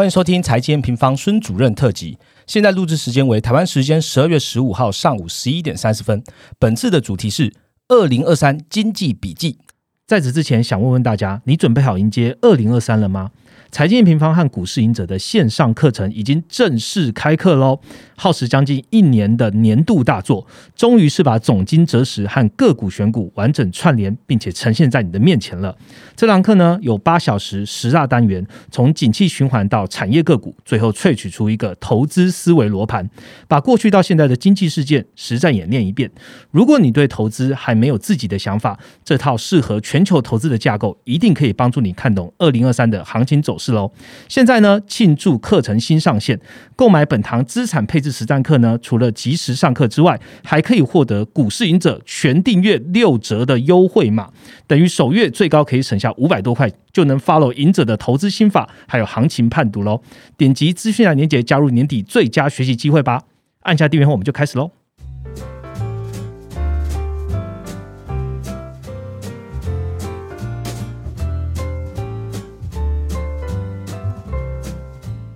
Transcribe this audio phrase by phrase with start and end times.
[0.00, 2.16] 欢迎收听财经平方孙主任特辑。
[2.46, 6.24] 现在录制时间为台湾时间十二月十五号上午十一点三十分。
[6.58, 7.52] 本次的主题是
[7.88, 9.58] 二零二三经济笔记。
[10.06, 13.30] 在此之前，想问问大家，你准备好迎接二零二三了吗？
[13.70, 17.78] 财经平方和股市赢者的线上课程已经正式开课喽！
[18.16, 20.44] 耗时将近一年的年度大作，
[20.74, 25.74] 终于是把总金择时和个股选股完整串联，并且呈现在你的面前了。
[26.16, 33.08] 这堂课呢，有八小时十大单元，从景气循环到产业个股，最后萃取出一个投资思维罗盘，
[33.46, 36.10] 把过去到现在的经济事件实战演练一遍。
[36.50, 43.56] 如果你对投资还没有自己的想法，这套适合全球投资的架构，一定可以帮助你看懂二零二三的行情走。
[43.60, 43.92] 是喽，
[44.26, 46.40] 现在呢，庆祝课程新上线，
[46.74, 54.30] 购买本堂资产配置实战课呢，除了及时上课之外，还可以获得股市赢者全订阅六折的优惠码，
[54.66, 60.00] 等于首月最高可以省下五百多块，就能 follow 赢者的投资心法，还有行情判读喽。
[60.38, 63.22] 点击资讯栏链接加入年底最佳学习机会吧，
[63.60, 64.79] 按下订阅后我们就开始喽。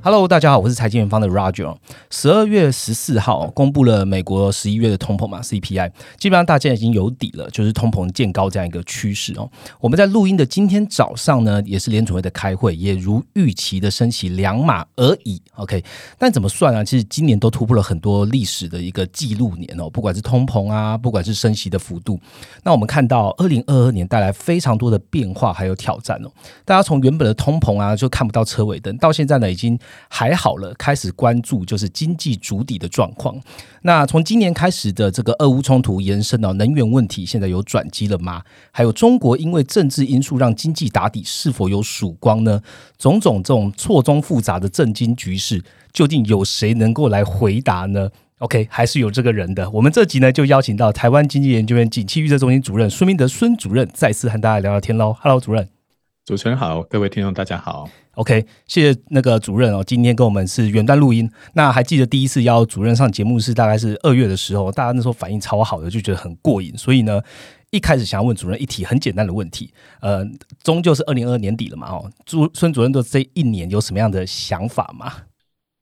[0.04, 1.74] Hello，大家好，我是财经元方的 Roger。
[2.10, 9.50] 十二月十四号公布了美国十一月的通膨嘛 CPI，基本上大家已经有底了，就是通膨见高这样一个趋势哦。
[9.80, 15.40] 我们在录音的今天早上呢，也是联储会的开会，也如预期的升起两码而已。
[15.54, 15.82] OK，
[16.18, 16.84] 但怎么算呢？
[16.84, 22.20] 其实今年都突破了很多历史的一个记录年哦，不管是通膨啊，不管是升息的幅度。
[22.62, 26.30] 那我们看到二零二二年带来非常多的变化还有挑战哦。
[26.66, 29.78] 大家从原本的通膨啊就看不到车尾灯，到现在呢已经。
[30.08, 33.38] 还好了，开始关注就是经济主底的状况。
[33.82, 38.42] 那从今年开始的这个俄乌冲突延伸到能源问题，现在有转机了吗？
[38.70, 42.60] 还有中国因为政治因素让经济打底，是否有曙光呢？
[42.98, 49.68] 种种这种错综复杂的政经局势，究竟有谁能够来回答呢？OK，还是有这个人的。
[49.70, 55.14] 我们这集呢，就邀请到台湾经济研究院景气预测中心主任孙明德孙主任，再次和大家聊聊天喽。
[55.20, 55.73] Hello，主任。
[56.24, 57.86] 主持人好，各位听众大家好。
[58.12, 61.30] OK，谢谢那个主任哦，今天跟我们是远端录音。
[61.52, 66.74] 那还记得第一次邀主任上节目是大概是二月的时候，大家那时候反应超好的，就觉得很过瘾。
[66.78, 67.20] 所以呢，
[67.72, 69.70] 一开始想要问主任一题很简单的问题，
[70.00, 70.24] 呃，
[70.62, 75.12] 终究是二零二二年底了嘛，哦，朱孙主任对这一年有什么样的想法吗？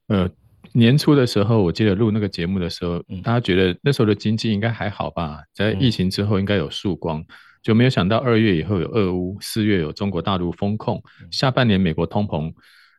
[0.08, 0.28] 呃，
[0.72, 7.24] 年初的时候，我记得录那个节目的时候，大家觉得那时候的经济应该还好吧，在疫情之后应该有曙光。
[7.62, 12.52] 就没有想到二月以后有俄乌，四月有中国大陆风控，下半年美国通膨，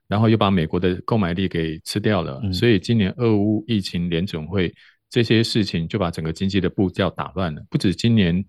[0.07, 4.73] 然后又把美国的购买力给吃掉了，所以今年俄乌疫情联准会
[5.09, 7.61] 这些事情就把整个经济的步调打乱了。
[7.69, 8.43] 不止今年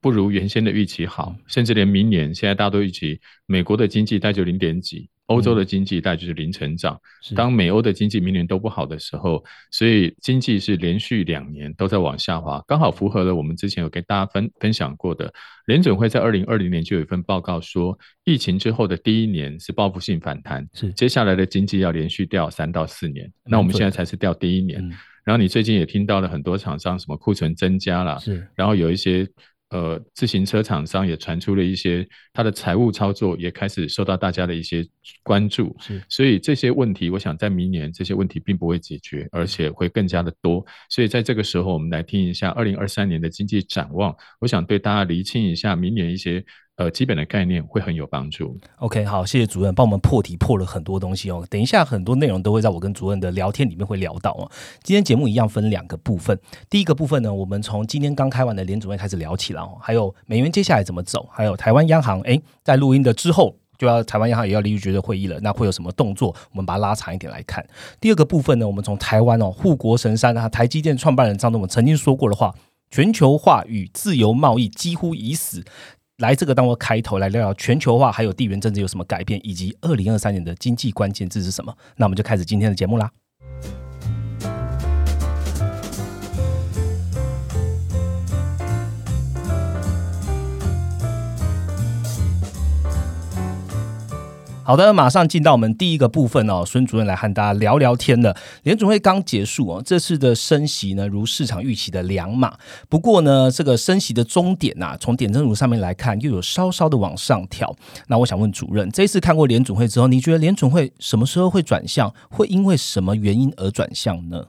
[0.00, 5.08] 不如原先的预期好，甚至连明年现在大家都预期美国的经济大概就零点几。
[5.28, 7.00] 欧洲的经济大概就是零成长，
[7.34, 15.32] 当美欧的经济明年都不好的时候，所以经济是连续两年都在往下滑，刚好符合了我们之前有跟大家分分享过的，
[15.64, 24.86] 联准会在二零二零年就有一份报告说，疫情之后的第一年是报复性反弹，是接下来的经济要连续掉三到四年，那我们现在才是掉第一年，
[25.24, 29.26] 然后你最近也听到了很多厂商什么库存增加了，是，然后有一些。
[29.74, 34.86] 呃，自行车厂商也传出了一些，他的财务操作也开始受到大家的一些
[35.24, 35.74] 关注。
[35.80, 40.64] 是，所以这些问题，我想在明年这些问题并不会解决，而且会更加的多。
[40.88, 46.44] 所以在这个时候，我们来听一下二零二三年的经济展望，我想对大家厘清一下明年一些。
[46.76, 48.58] 呃，基本的概念会很有帮助。
[48.78, 51.46] OK，好，谢谢主任帮我们破题破了很多东西哦。
[51.48, 54.50] 等一下，很多内容都会在我跟主任的聊天里面会聊到哦。
[54.82, 56.36] 今天节目一样分两个部分，
[56.68, 66.34] 第一个部分呢，我们从今天刚开完的联主任开始聊起了哦，还有美元接下来怎么走，还有台湾央行哎，在录音的之后就要台湾央行也要利率决策会议了，那会有什么动作？
[66.50, 67.64] 我们把它拉长一点来看。
[68.00, 72.52] 第二个部分呢，我们从台湾哦，护国神山啊，台积电创办人张忠谋曾经说过的话：
[72.90, 75.64] 全球化与自由贸易几乎已死。
[76.18, 81.76] 来这个当我开头来聊聊全球化还有地缘政治有什么改变，以及二零二三年的经济关键字是什么？
[81.96, 83.10] 那我们就开始今天的节目啦。
[94.66, 98.34] 好的，马上进到我们第一个部分哦，孙主任来和大家聊聊天了。
[98.62, 102.56] 联总会刚结束哦，这次的升息呢，如市场预期的两码。
[102.88, 107.76] 不过呢，这个升息的终点呐，从点阵图上面来看，又有稍稍的往上跳。
[108.06, 112.14] 那我想问主任，这次看过联总会之后，你觉得联总会什么时候会转向？
[112.30, 114.46] 会因为什么原因而转向呢？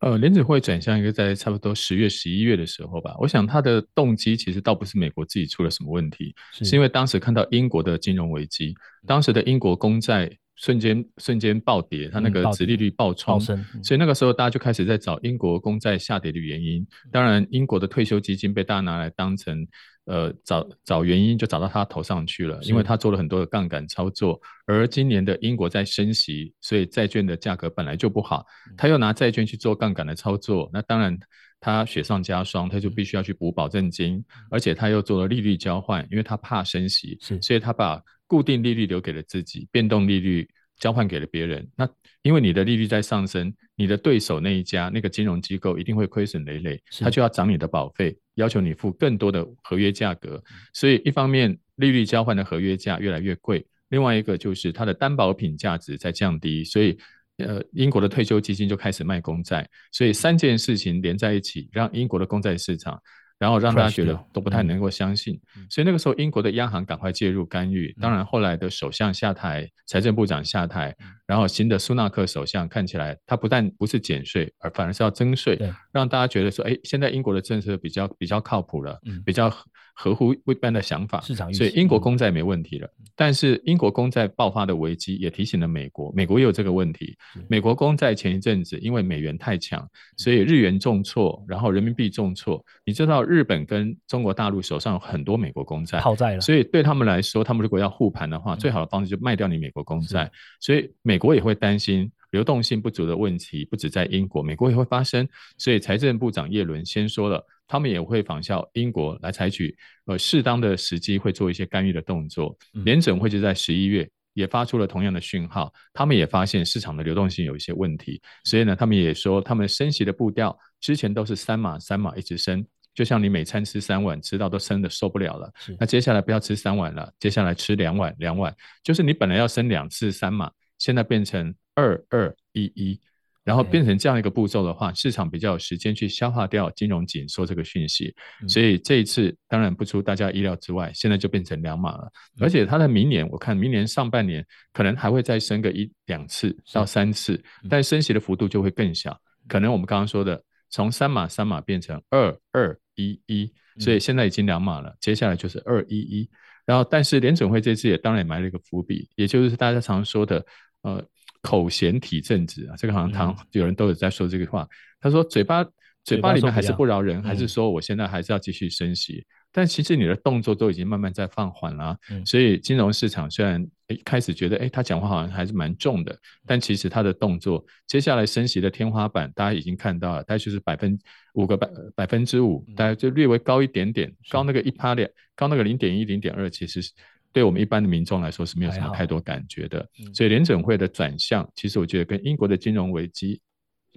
[0.00, 3.14] 呃，联储会转向一个在差不多十月、十一月的时候吧。
[3.18, 8.74] 我想它的动机其实倒不是美国自己出了什么问题，是因为当时看到英国的金融危机，
[9.06, 10.30] 当时的英国公债
[10.60, 16.86] 瞬间瞬间暴跌，它那个殖利率暴冲，所以那个时候大家就开始在找英国公债下跌的原因。
[17.10, 19.66] 当然，英国的退休基金被大家拿来当成
[20.04, 24.38] 呃找找原因，就找到他头上去了，因为他做了很多的杠杆操作。
[24.66, 28.44] 而今年的英国在升息，所以债券的价格本来就不好，
[28.76, 31.18] 他又拿债券去做杠杆的操作，那当然
[31.58, 37.98] 他雪上加霜，他就必须要去补保证金，而且他又做了利率交换，因为他怕升息，所以他把。
[38.30, 40.48] 固定利率留给了自己，变动利率
[40.78, 41.68] 交换给了别人。
[41.76, 41.88] 那
[42.22, 50.40] 因为你的利率在上升，你的对手那一家那个金融机构一定会亏损累累，他就要涨你的保费，要求你付更多的合约价格。
[50.72, 56.62] 所以一方面利率交换的合约价越来越贵，另外一个就是它的担保品价值在降低。
[56.62, 56.96] 所以
[57.38, 59.68] 呃，英国的退休基金就开始卖公债。
[59.90, 63.02] 所以三件事情连在一起，让英国的公债市场。
[63.40, 65.40] 然后让大家觉得都不太能够相信，
[65.70, 67.90] 所以那个时候英国的央行赶快介入干预。
[67.98, 70.94] 当然后来的首相下台，财政部长下台，
[71.30, 75.56] 然后新的苏纳克首相看起来他不但不是减税，而反而是要增税，
[75.92, 79.48] 让大家觉得说，哎，现在英国的政策比较比较靠谱了，比较。
[79.92, 82.88] 合乎一般的想法，市场所以英国公债没问题了。
[83.14, 87.14] 但是英国公债爆发的危机也提醒了美国，美国也有这个问题。
[87.48, 89.86] 美国公债前一阵子因为美元太强，
[90.16, 92.64] 所以日元重挫，然后人民币重挫。
[92.86, 96.40] 你知道日本跟中国大陆手上有很多美国公债，套债了。
[96.40, 100.30] 所以对他们来说，他们如果要护盘的话，最好的方式就卖掉你美国公债。
[100.60, 105.28] 所以美国也会担心流动性不足的问题，不止在英国，美国也会发生。
[105.58, 107.46] 所以财政部长耶伦先说了。
[107.72, 112.52] 他们也会仿效英国来采取呃适当的时机会做一些干预的动作。
[112.84, 125.48] 联准会就在十一月也发出了同样的讯号，他们也发现市场的流动性有一些问题，所以呢，他们也说他们升息的步调之前都是三码三码一直升，就像你每餐吃三碗，吃到都升的受不了了。
[125.78, 128.52] 那接下来不要吃三碗了，接下来吃两碗两碗，
[128.82, 130.50] 就是你本来要升两次三码，
[130.80, 133.00] 现在变成二二一一。
[133.42, 138.14] 然后变成这样一个步骤的话，市场比较有时间去消化掉金融紧缩这个讯息，
[138.46, 142.08] 所以这一次当然不出大家意料之外，现在就变成两码了。
[142.38, 149.18] 而且它的明年，我看明年上半年可能还会再升个一两次到三次，但升息的幅度就会更小，
[149.48, 156.30] 可能我们刚刚说的从三码三码变成二二一一，所以现在已经两码了，接下来就是二一一。
[156.66, 160.44] 然后，但是联准会这次也当然埋了一个伏笔，也就是大家常说的
[160.82, 161.04] 呃。
[161.42, 164.68] 口嫌体正直啊，这个好像常有人都有在说这个话。
[165.00, 165.64] 他说嘴巴
[166.04, 169.24] 嘴巴里面还是不饶人，还是说我现在还是要继续升息？
[169.50, 171.96] 但其实你的动作都已经慢慢在放缓了。
[172.26, 176.14] 所以金融市场虽然一开始觉得，哎，他讲话好像还是蛮重的，
[176.46, 180.98] 但其实他的动作，接下来升息的天花板大家已经看到了，大概就是百分
[181.32, 186.92] 五个百百分之五，大概就略微高一点点，高那个一趴两，高那个零点一零点二，其实是。
[187.32, 193.40] 对我们一般的民众来说是没有什么太多感觉的，所以联准会的转向，其实我觉得跟英国的金融危机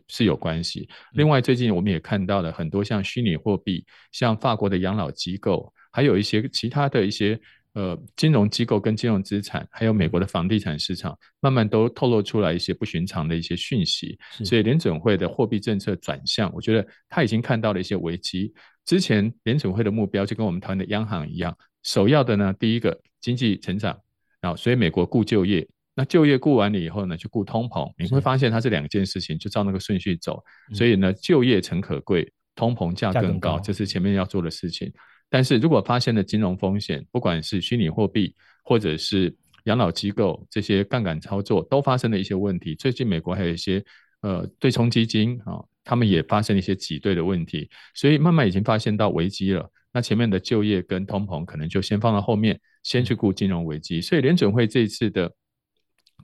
[0.08, 0.88] 是有关系。
[1.14, 7.40] 另外，最近我们也看到了很多像虚拟货币、像法国的养老机构，还有一些其他的一些
[7.74, 14.18] 呃金融机构跟金融资产，还有美国的房地产市场，慢慢都透露出来一些不寻常的一些讯息。
[14.44, 18.54] 所以联准会的货币政策转向，我觉得他已经看到了一些危机。
[18.86, 21.58] 之前联准会的目标就跟我们台湾的央行一样。
[21.84, 23.98] 首要的呢，第一个经济成长，
[24.42, 25.66] 然后所以美国顾就业，
[25.96, 27.90] 那就业顾完了以后呢，就顾通膨。
[27.98, 30.44] 你会发现它这两件事情就照那个顺序走。
[30.74, 34.92] 所以呢，就业诚可贵，通膨价更高，这是前面要做的事情。
[35.30, 42.76] 但是如果发现了金融风险，不管是虚拟货币或者是养老机构这些杠杆操作都发生了一些问题。
[42.76, 43.84] 最近美国还有一些
[44.22, 49.70] 呃对冲基金啊，他们也发生了一些挤兑的问题，所以慢慢已经发现到危机了。
[49.92, 54.02] 那前面的就业跟通膨可能就先放到后面，先去顾金融危机。
[54.02, 55.32] 所以联准会这一次的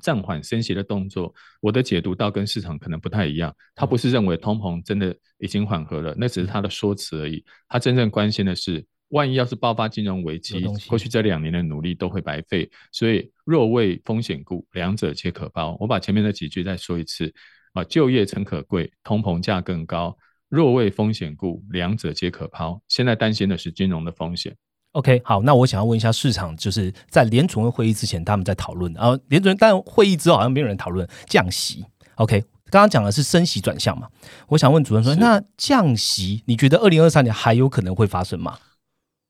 [0.01, 3.55] 暂缓升息的动作，我的解读到跟市场可能不太一样。
[3.75, 7.43] 他不是认为通膨真的已经缓和了，那只是他的说辞而已。
[7.67, 12.67] 他真正关心的是，万一要是爆发金融危机，过去这两年的努力都会白费。
[12.91, 15.77] 所以若为风险故，两者皆可包。
[15.79, 17.31] 我把前面的几句再说一次
[17.73, 20.17] 啊，就业诚可贵，通膨价更高。
[20.47, 22.81] 若为风险故，两者皆可抛。
[22.87, 24.55] 现在担心的是金融的风险。
[24.93, 31.85] OK，好，那我想要问一下市场，就是在联储会会议之前，他们在讨论，然后联储但会议之后好像没有人讨论降息。
[32.15, 34.07] OK，刚刚讲的是升息转向嘛？
[34.47, 38.57] 我想问主任说，那降息，你觉得二零二三年还有可能会发生吗？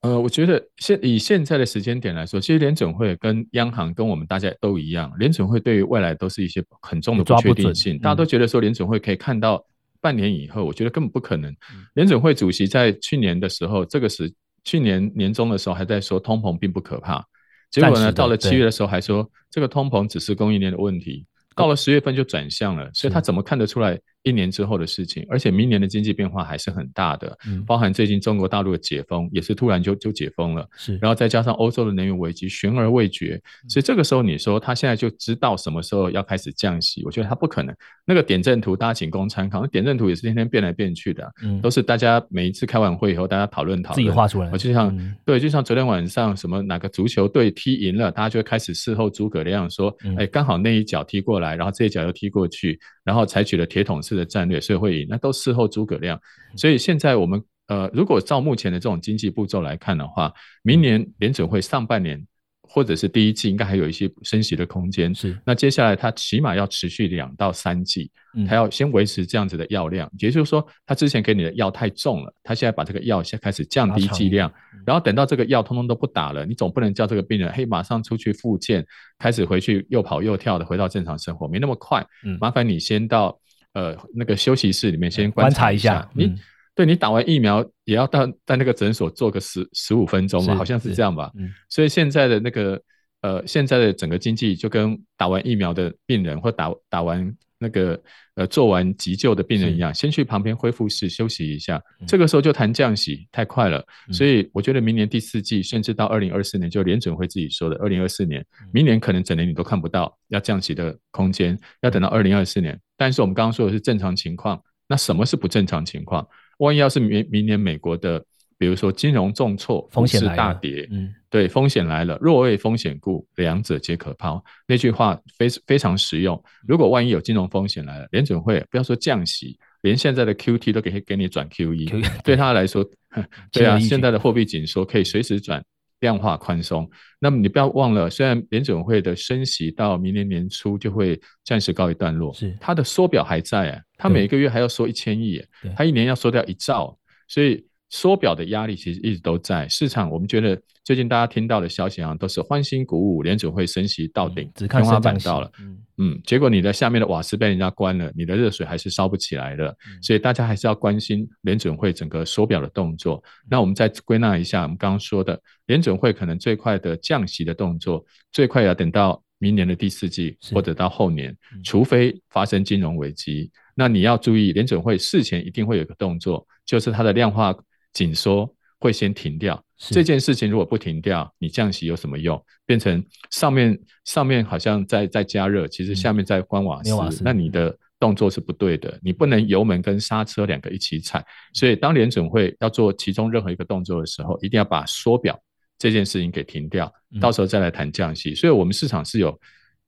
[0.02, 8.00] 呃，我觉得现以现在的时间点来说，其实联准会跟央行跟我们大家都一样，联准会对于未来都是一些很重的不确定性。
[8.00, 9.66] 大家都觉得说联准会可以看到。
[10.02, 11.54] 半年以后，我觉得根本不可能。
[11.96, 14.32] 联准会主席在去年的时候，这个时
[14.64, 17.22] 去年年中的时候还在说通膨并不可怕，
[17.70, 24.00] 结果呢，到了七月的时候还说这个通膨只是供应链的问题，到了十月份就转向了，所以他怎么看得出来？
[24.24, 37.74] 一年之后的事情，而且明年的经济变化还是很大的，嗯，包含最近中国大陆的解封也是突然就就解封了，是，然后再加上欧洲的能源危机悬而未决，所以这个时候你说他现在就知道什么时候要开始降息，我觉得他不可能。
[38.06, 44.50] 那个点阵图大家仅供参考，那点阵图也是天天变来变去的，嗯，都是大家每一次开完会以后大家讨论讨论，自己画出来。
[44.52, 52.78] 我就像对，就像昨天晚上什么哪个足球队踢赢了，大家就会开始事后诸葛亮说，哎，刚好那一脚踢过来，然后这一脚又踢过去。
[53.10, 55.08] 然后采取了铁桶式的战略，所以会赢。
[55.10, 56.22] 那都事后诸葛亮。
[56.56, 62.24] 所以现在我们呃，如果照目前的这种经济步骤来看的话，明年联准会上半年
[62.72, 65.14] 或者是第一季应该还有一些升息的空间。
[65.14, 65.36] 是。
[65.44, 68.12] 那接下来它起码要持续两到三季，
[68.48, 70.08] 它要先维持这样子的药量。
[70.20, 74.54] 也就是说，它之前给你的药太重了，它现在把这个药先开始降低剂量。
[74.86, 78.86] 然后等到这个药通通都不打了，你总不能叫这个病人嘿马上出去复健，
[79.18, 82.06] 开始回去又跑又跳的回到正常生活，没那么快。
[82.24, 83.38] 嗯，麻烦你先到
[83.74, 86.08] 呃那个休息室里面先观察一下。
[86.14, 86.34] 你
[86.80, 91.30] 对你打完疫苗也要到在那个诊所做个十十五分钟嘛，好像是这样吧。
[91.36, 92.82] 嗯，所以现在的那个
[93.20, 97.36] 呃现在的整个经济就跟打完疫苗的病人或打打完。
[97.62, 98.02] 那个
[98.36, 101.78] 呃，做完急救的病人一样，先去旁边恢复室休息一下。
[102.08, 103.86] 这个时候就谈降息，太快了。
[104.14, 112.80] 所以我觉得明年第四季，甚至到二零二四年，就联准会自己说的，二零二四年，明年可能整年你都看不到要降息的空间，要等到二零二四年。
[112.96, 114.58] 但是我们刚刚说的是正常情况，
[114.88, 116.26] 那什么是不正常情况？
[116.60, 118.24] 万一要是明明年美国的。
[118.60, 124.44] 比如说金融重挫，风险大跌，嗯，对，风险来了，若为风险故，两者皆可抛。
[124.68, 126.44] 那句话非非常实用。
[126.68, 131.90] 如果万一有金融风险来了，联准会不要说降息，连现在的 Q T 都可以给你转 Q E，
[132.22, 132.86] 对他来说，
[133.54, 135.64] 对啊， 现在的货币紧缩可以随时转
[136.00, 136.90] 量化宽松。
[137.20, 145.42] 那么你不要忘了，虽然联准会的升息到明年年初就会暂时告一段落，是它的缩表还在啊，它每个月还要缩一千亿，
[145.76, 147.66] 它一年要缩掉一兆，所以。
[147.90, 163.22] 缩表的压力其实一直都在市场，我们觉得最近大家听到的消息啊，都是欢欣鼓舞，联准会升息到顶，天花板到了，嗯嗯，结果你的下面的瓦斯被人家关了，你的热水还是烧不起来的，所以大家还是要关心联准会整个缩表的动作。
[163.50, 173.50] 那我们再归纳一下，我们刚刚说的联准会可能最快的降息的动作，最快要等到明年的第四季或者到后年，除非发生金融危机。
[173.74, 177.52] 那你要注意，联准会事前一定会有个动作，就是它的量化。
[177.94, 182.42] 紧缩会先停掉这件事情，如果不停掉，你降息有什么用？
[182.66, 189.00] 变成上面上面好像在在加热，其实下面在关瓦斯，那你的动作是不对的。
[189.02, 191.26] 你不能油门跟刹车两个一起踩。
[191.54, 195.40] 所以当联准会要做其中任何一个动作的时候，一定要把缩表
[195.78, 198.36] 这件事情给停掉，到时候再来谈降息。
[198.36, 199.40] 所以我们市场是有。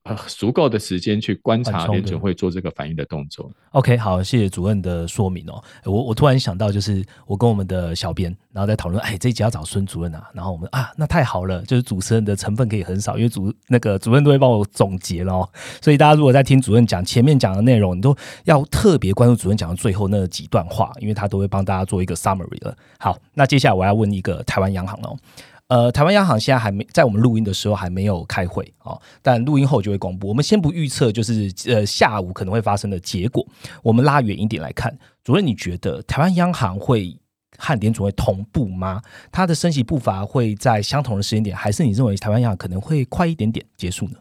[0.03, 3.51] 呃，足够的时间去观察联准会做这个反应的动作。
[3.69, 5.63] OK，好，谢谢主任的说明哦。
[5.85, 10.27] 我我突然想到，就是我跟我们的小编，然后在讨论，哎，这一集要找孙主任啊。
[10.33, 15.47] 然后我们啊，那太好了，就是主持人的成分可以很少，因为主那个主任都会帮我总结了哦。
[15.79, 22.75] 所以大家如果在听主任讲前面讲的内容，你都要特别关注主任讲的最后那几段话，因为他都会帮大家做一个 summary 了。
[22.97, 25.15] 好，那接下来我要问一个台湾央行哦。
[25.71, 30.27] 呃，台湾央行现在还没在我们录音的时候还没有开会哦，但录音后就会公布。
[30.27, 33.47] 我们先不预测，就是呃下午可能会发生的结果。
[33.81, 37.17] 我们拉远一点来看，主任，你觉得台湾央行会
[37.57, 39.01] 和联储会同步吗？
[39.31, 44.17] 它的升息步伐会在相同的时间点，还是你认为台湾央行可能会快一点点结束呢？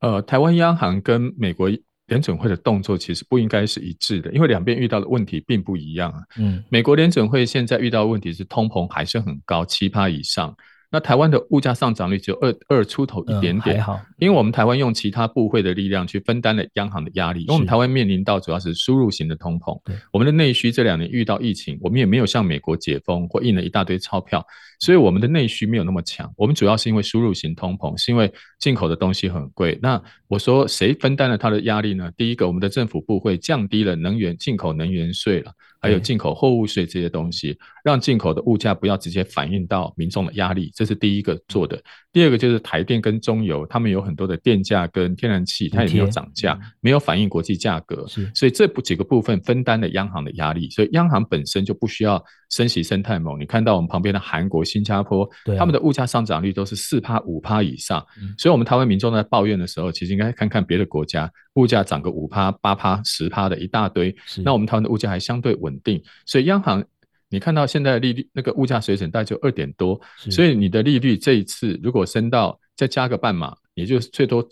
[0.00, 1.70] 呃，台湾央行跟美国。
[2.08, 6.20] 联准会的动作其实不应该是一致的，因为两边遇到的问题并不一样啊。
[6.38, 10.54] 嗯，美国联准会现在遇到的问题是通膨还是很高，七趴以上。
[10.90, 13.84] 那台湾的物价上涨率只有二二出头一点点，
[14.16, 19.78] 因为我们台湾用其他部会的力量去分担了央行的压力，因为我们台湾面临到主要是输入型的通膨，
[20.10, 24.42] 我们的内需这两年遇到疫情，我们也没有像美国解封或印了一大堆钞票，
[24.78, 26.32] 所以我们的内需没有那么强。
[26.36, 29.78] 我们主要是因为输入型通膨，是因为进口的东西很贵。
[29.82, 32.10] 那我说谁分担了它的压力呢？
[32.16, 35.52] 第一个，我们的政府部会降低了能源进口能源税了。
[35.80, 41.80] 还有进口货物税这些东西，让进口的物价不要直接反映到民众的压力，这是第一个做的。
[42.12, 53.38] 第二个就是台电跟中油，他们有很多的电价跟天然气，它也没有涨价，没有反映国际价格，所以这不几个部分分担了央行的压力，所以央行本身就不需要升息生态猛。
[53.38, 58.04] 你看到我们旁边的韩国、新加坡，他们的物价上涨率都是四趴五趴以上，
[58.38, 61.30] 所以我们台湾民众在抱怨的时候，其实应该看看别的国家。
[61.54, 66.84] 物价涨个五趴、八趴、十趴的一大堆，那我们台湾的物价还相对稳定，所以央行
[67.28, 74.46] 你看到现在的利率那个物价水准大概就二点多，所以你的利率这一次如果升到再加个半码，也就最多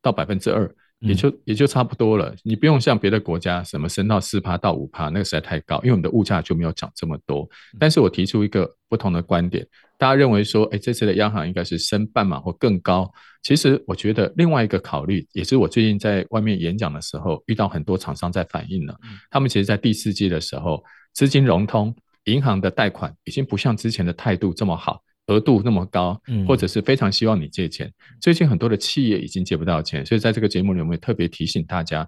[0.00, 0.72] 到百分之二。
[1.04, 7.44] 也就也就差不多了，你不用像别的国家什么升到四趴到五趴，那个实在太高，因为我们的物价就没有涨这么多。
[7.76, 9.66] 但是我提出一个不同的观点，
[9.98, 13.12] 大家认为说，哎，这次的央行应该是升半码或更高。
[13.42, 18.96] 其实我觉得另外一个考虑，也是我最近在外面演讲的时候遇到很多厂商在反映了，
[19.28, 20.80] 他们其实在第四季的时候
[21.14, 21.92] 资金融通，
[22.24, 25.02] 银行的贷款已经不像之前的态度这么好。
[25.28, 27.90] 额度那么高，或者是非常希望你借钱。
[28.20, 32.06] 最近很多的企业已经借不到钱，所以在这个节目里，我们特别提醒大家，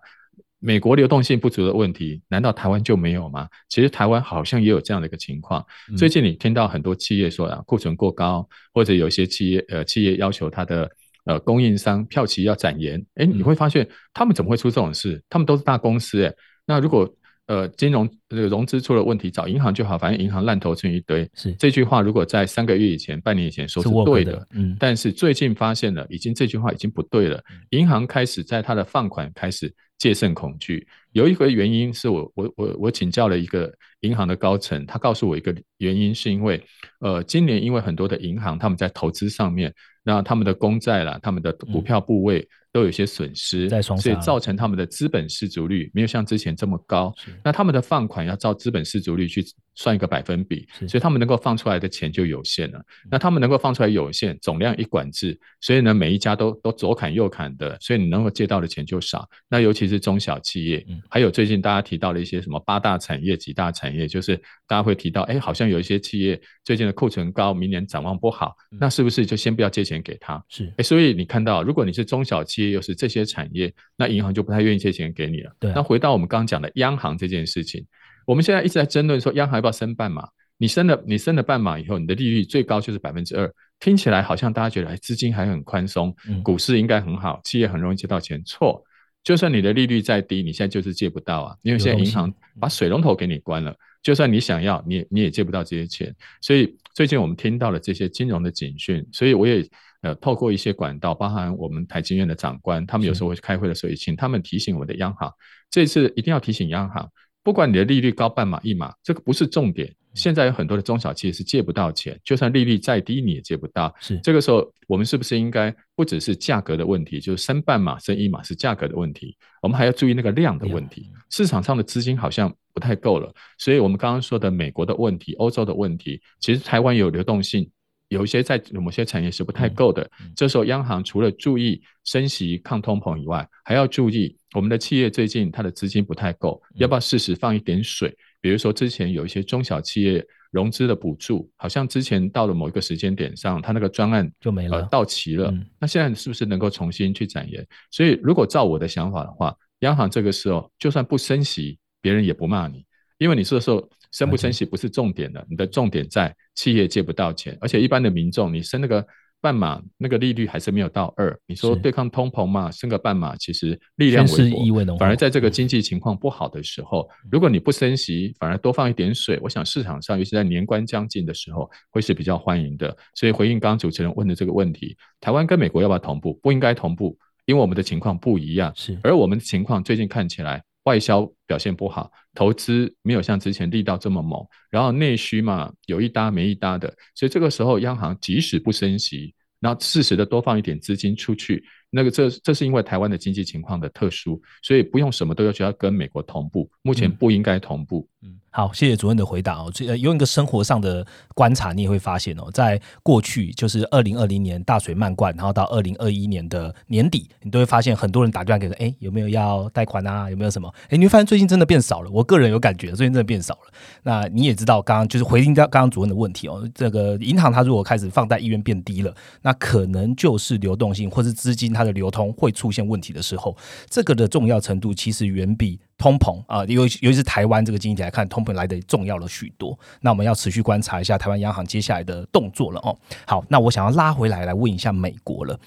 [0.58, 3.48] 美国流动性不足的问题，难道台湾就没有吗？
[3.68, 5.64] 其实台湾好像也有这样的一个情况。
[5.96, 10.90] 最近你听到很多企业说啊，库存过高，或者有些企业呃企业要求它的
[11.24, 13.00] 呃供应商票期要展延。
[13.14, 15.22] 哎，你会发现他们怎么会出这种事？
[15.30, 16.34] 他们都是大公司哎。
[16.66, 17.08] 那如果
[17.46, 21.28] 呃，金融这个融资出了问题，找银行就好，反正银行烂头存一堆。
[21.34, 27.42] 是这句话，如果在三个月以前、半年以前说是对的，嗯，但是最近发现了，已经这句话已经不对了。
[27.70, 33.70] 银行开始在它的放款开始戒慎恐惧，有一个原因是我我我我请教了一个
[34.00, 36.62] 银行的高层，他告诉我一个原因是因为，
[37.00, 39.70] 呃，今年因为很多的银行他们在投资上面，
[40.02, 42.48] 那他们的公债啦，他们的股票部位。
[42.74, 47.14] 都有一些损失，所以造成他们的资本失足率没有像之前这么高。
[47.44, 49.44] 那他们的放款要照资本失足率去
[49.76, 52.84] 算一个百分比，所以他们能够放出来的钱就有限了。
[53.08, 59.28] 那他们能够放出来有限，总量一管制，所以呢，每一家都都左砍右砍的，所以你能够借到的钱就少。
[59.48, 70.42] 那尤其是中小企业，还有最近大家提到的一些什么八大产业、几大产业，就是大家会提到，哎，好像有一些企业最近的库存高，明年展望不好，那是不是就先不要借钱给他？
[70.48, 75.52] 是，哎，所以你看到，如果你是中小企业，又是这些产业，那银行就不太愿意借钱给你了。
[75.58, 77.84] 对，那回到我们刚刚讲的央行这件事情，
[78.26, 80.26] 我们现在一直在争论说，央行要不要升半码？
[80.56, 88.40] 你升了，你升了半码以后，你的利率最高就是百分之二，听起来好像大家觉得，哎，资金还很宽松，股市应该很好，企业很容易借到钱。
[88.44, 88.82] 错，
[89.24, 96.14] 就算你的利率再低，你现在就是借不到啊，因为现在银行把水龙头给你关了，就算你想要，你你也借不到这些钱。
[96.40, 99.66] 所以最近我们听到了这些金融的警讯，所以我也。
[100.04, 105.32] 呃，透过一些管道，包含我们台经院的长官，他们有时候会开会的时候，也请他们提醒我们的央行，
[105.70, 107.10] 这次一定要提醒央行，
[107.42, 109.90] 不管你的利率高半码一码，这个不是重点。
[110.12, 113.92] 现在有很多的中小企业是借不到钱，就算利率再低，你也借不到。
[113.98, 121.10] 是这个时候，我们是不是应该不只是价格的问题，就是升半码、升一码是价格的问题，我们还要注意那个量的问题。
[121.30, 127.70] 市场上的资金好像不太够了，所以我们刚刚说的美国的问题、欧洲的问题，其实台湾有流动性。
[128.08, 138.16] 有一些在某些产业是不太够的，这时候央行除了注意升息抗通膨以外，还要注意我们的企业最近它的资金不太够，要不要适时放一点水？
[138.40, 145.52] 比如说之前有一些中小企业融资的补助，好像之前到了某一个时间点上，它那个专案就没了，到期了。
[145.80, 147.66] 那现在是不是能够重新去展延？
[147.90, 152.84] 所以如果照我的想法的话，央行这个时候就算不升息，别人也不骂你，
[153.24, 153.88] 因为你说的时候。
[154.14, 159.04] 升不升息不是重点的，你的重点在企业借不到钱，而且一般的民众，你升那个
[159.40, 161.36] 半码，那个利率还是没有到二。
[161.48, 164.50] 你说对抗通膨嘛，升个半码，其实力量微
[164.84, 164.96] 薄。
[164.98, 172.96] 反而在这个经济情况不好的时候，如果你不升息，反而多放一点水，我想市场上，尤其在年关将近的时候，会是比较欢迎的。
[173.16, 176.38] 所以回应刚刚主持人问的这个问题，台湾跟美国要不要同步？
[176.40, 178.72] 不应该同步，因为我们的情况不一样。
[178.76, 180.62] 是，而我们的情况最近看起来。
[180.84, 191.64] 外销表现不好，投资没有像之前力道这么猛，然后内需嘛有一搭没一搭的，所以这个时候央行即使不升息，那适时的多放一点资金出去。
[191.94, 198.08] 那个这这是因为台湾的经济情况的特殊，所以不用什么都要求要跟美国同步，目前不应该同步。
[198.22, 199.70] 嗯，好，谢谢主任的回答哦。
[199.72, 210.28] 这用一个生活上的观察，你也会发现哦，在过去就是二零二零年大水漫灌，然后到二零二一年的年底，你都会发现很多人打电话给说，哎，有没有要贷款啊？
[210.28, 210.72] 有没有什么？
[210.88, 212.10] 哎，你会发现最近真的变少了。
[212.10, 213.72] 我个人有感觉，最近真的变少了。
[214.02, 221.83] 那你也知道，刚刚就是回应到刚刚主任的问题哦，这个银行它如果开始放贷意愿变低了，那可能就是流动性或是资金它。
[221.84, 223.56] 的流通会出现问题的时候，
[223.88, 229.78] 这个的重要程度其实远比通膨啊，尤尤其是台湾这个经济体来看，通膨来的重要了许多。
[230.00, 232.96] 那我们要持续观察一下台湾央行接下来的动作了哦。
[233.26, 235.58] 好，那我想要拉回来来问一下美国了。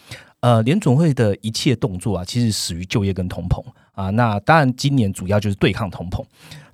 [0.42, 4.12] 呃，联总会的一切动作啊，其实始于就业跟通膨啊。
[4.12, 6.24] 那当然，今年主要就是对抗通膨。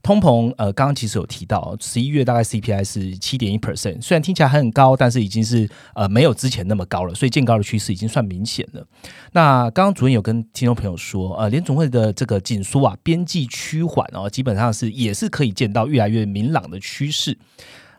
[0.03, 8.85] 通膨，呃，刚刚其实有提到，十一月大概 CPI 是七点一 percent，虽然听起来还很高，但是已经是呃没有之前那么高了，所以见高的趋势已经算明显了。
[9.31, 17.37] 那刚刚主任有跟听众朋友说，呃，联总会的这个紧缩啊，边际趋缓哦，基本上是也是可以见到越来越明朗的趋势。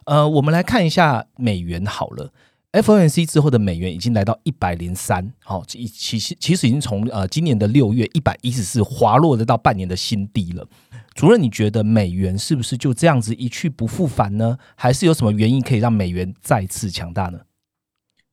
[0.04, 2.30] 呃，我们来看一下美元好了。
[2.72, 10.66] FOMC 之后的美元已经来到一百零三，好，其其实其实已经从呃今年的六月一百一十四滑落的到半年的新低了。
[11.14, 14.58] 主任，你觉得美元是不是就这样子一去不复返呢？
[14.74, 17.38] 还是有什么原因可以让美元再次强大呢？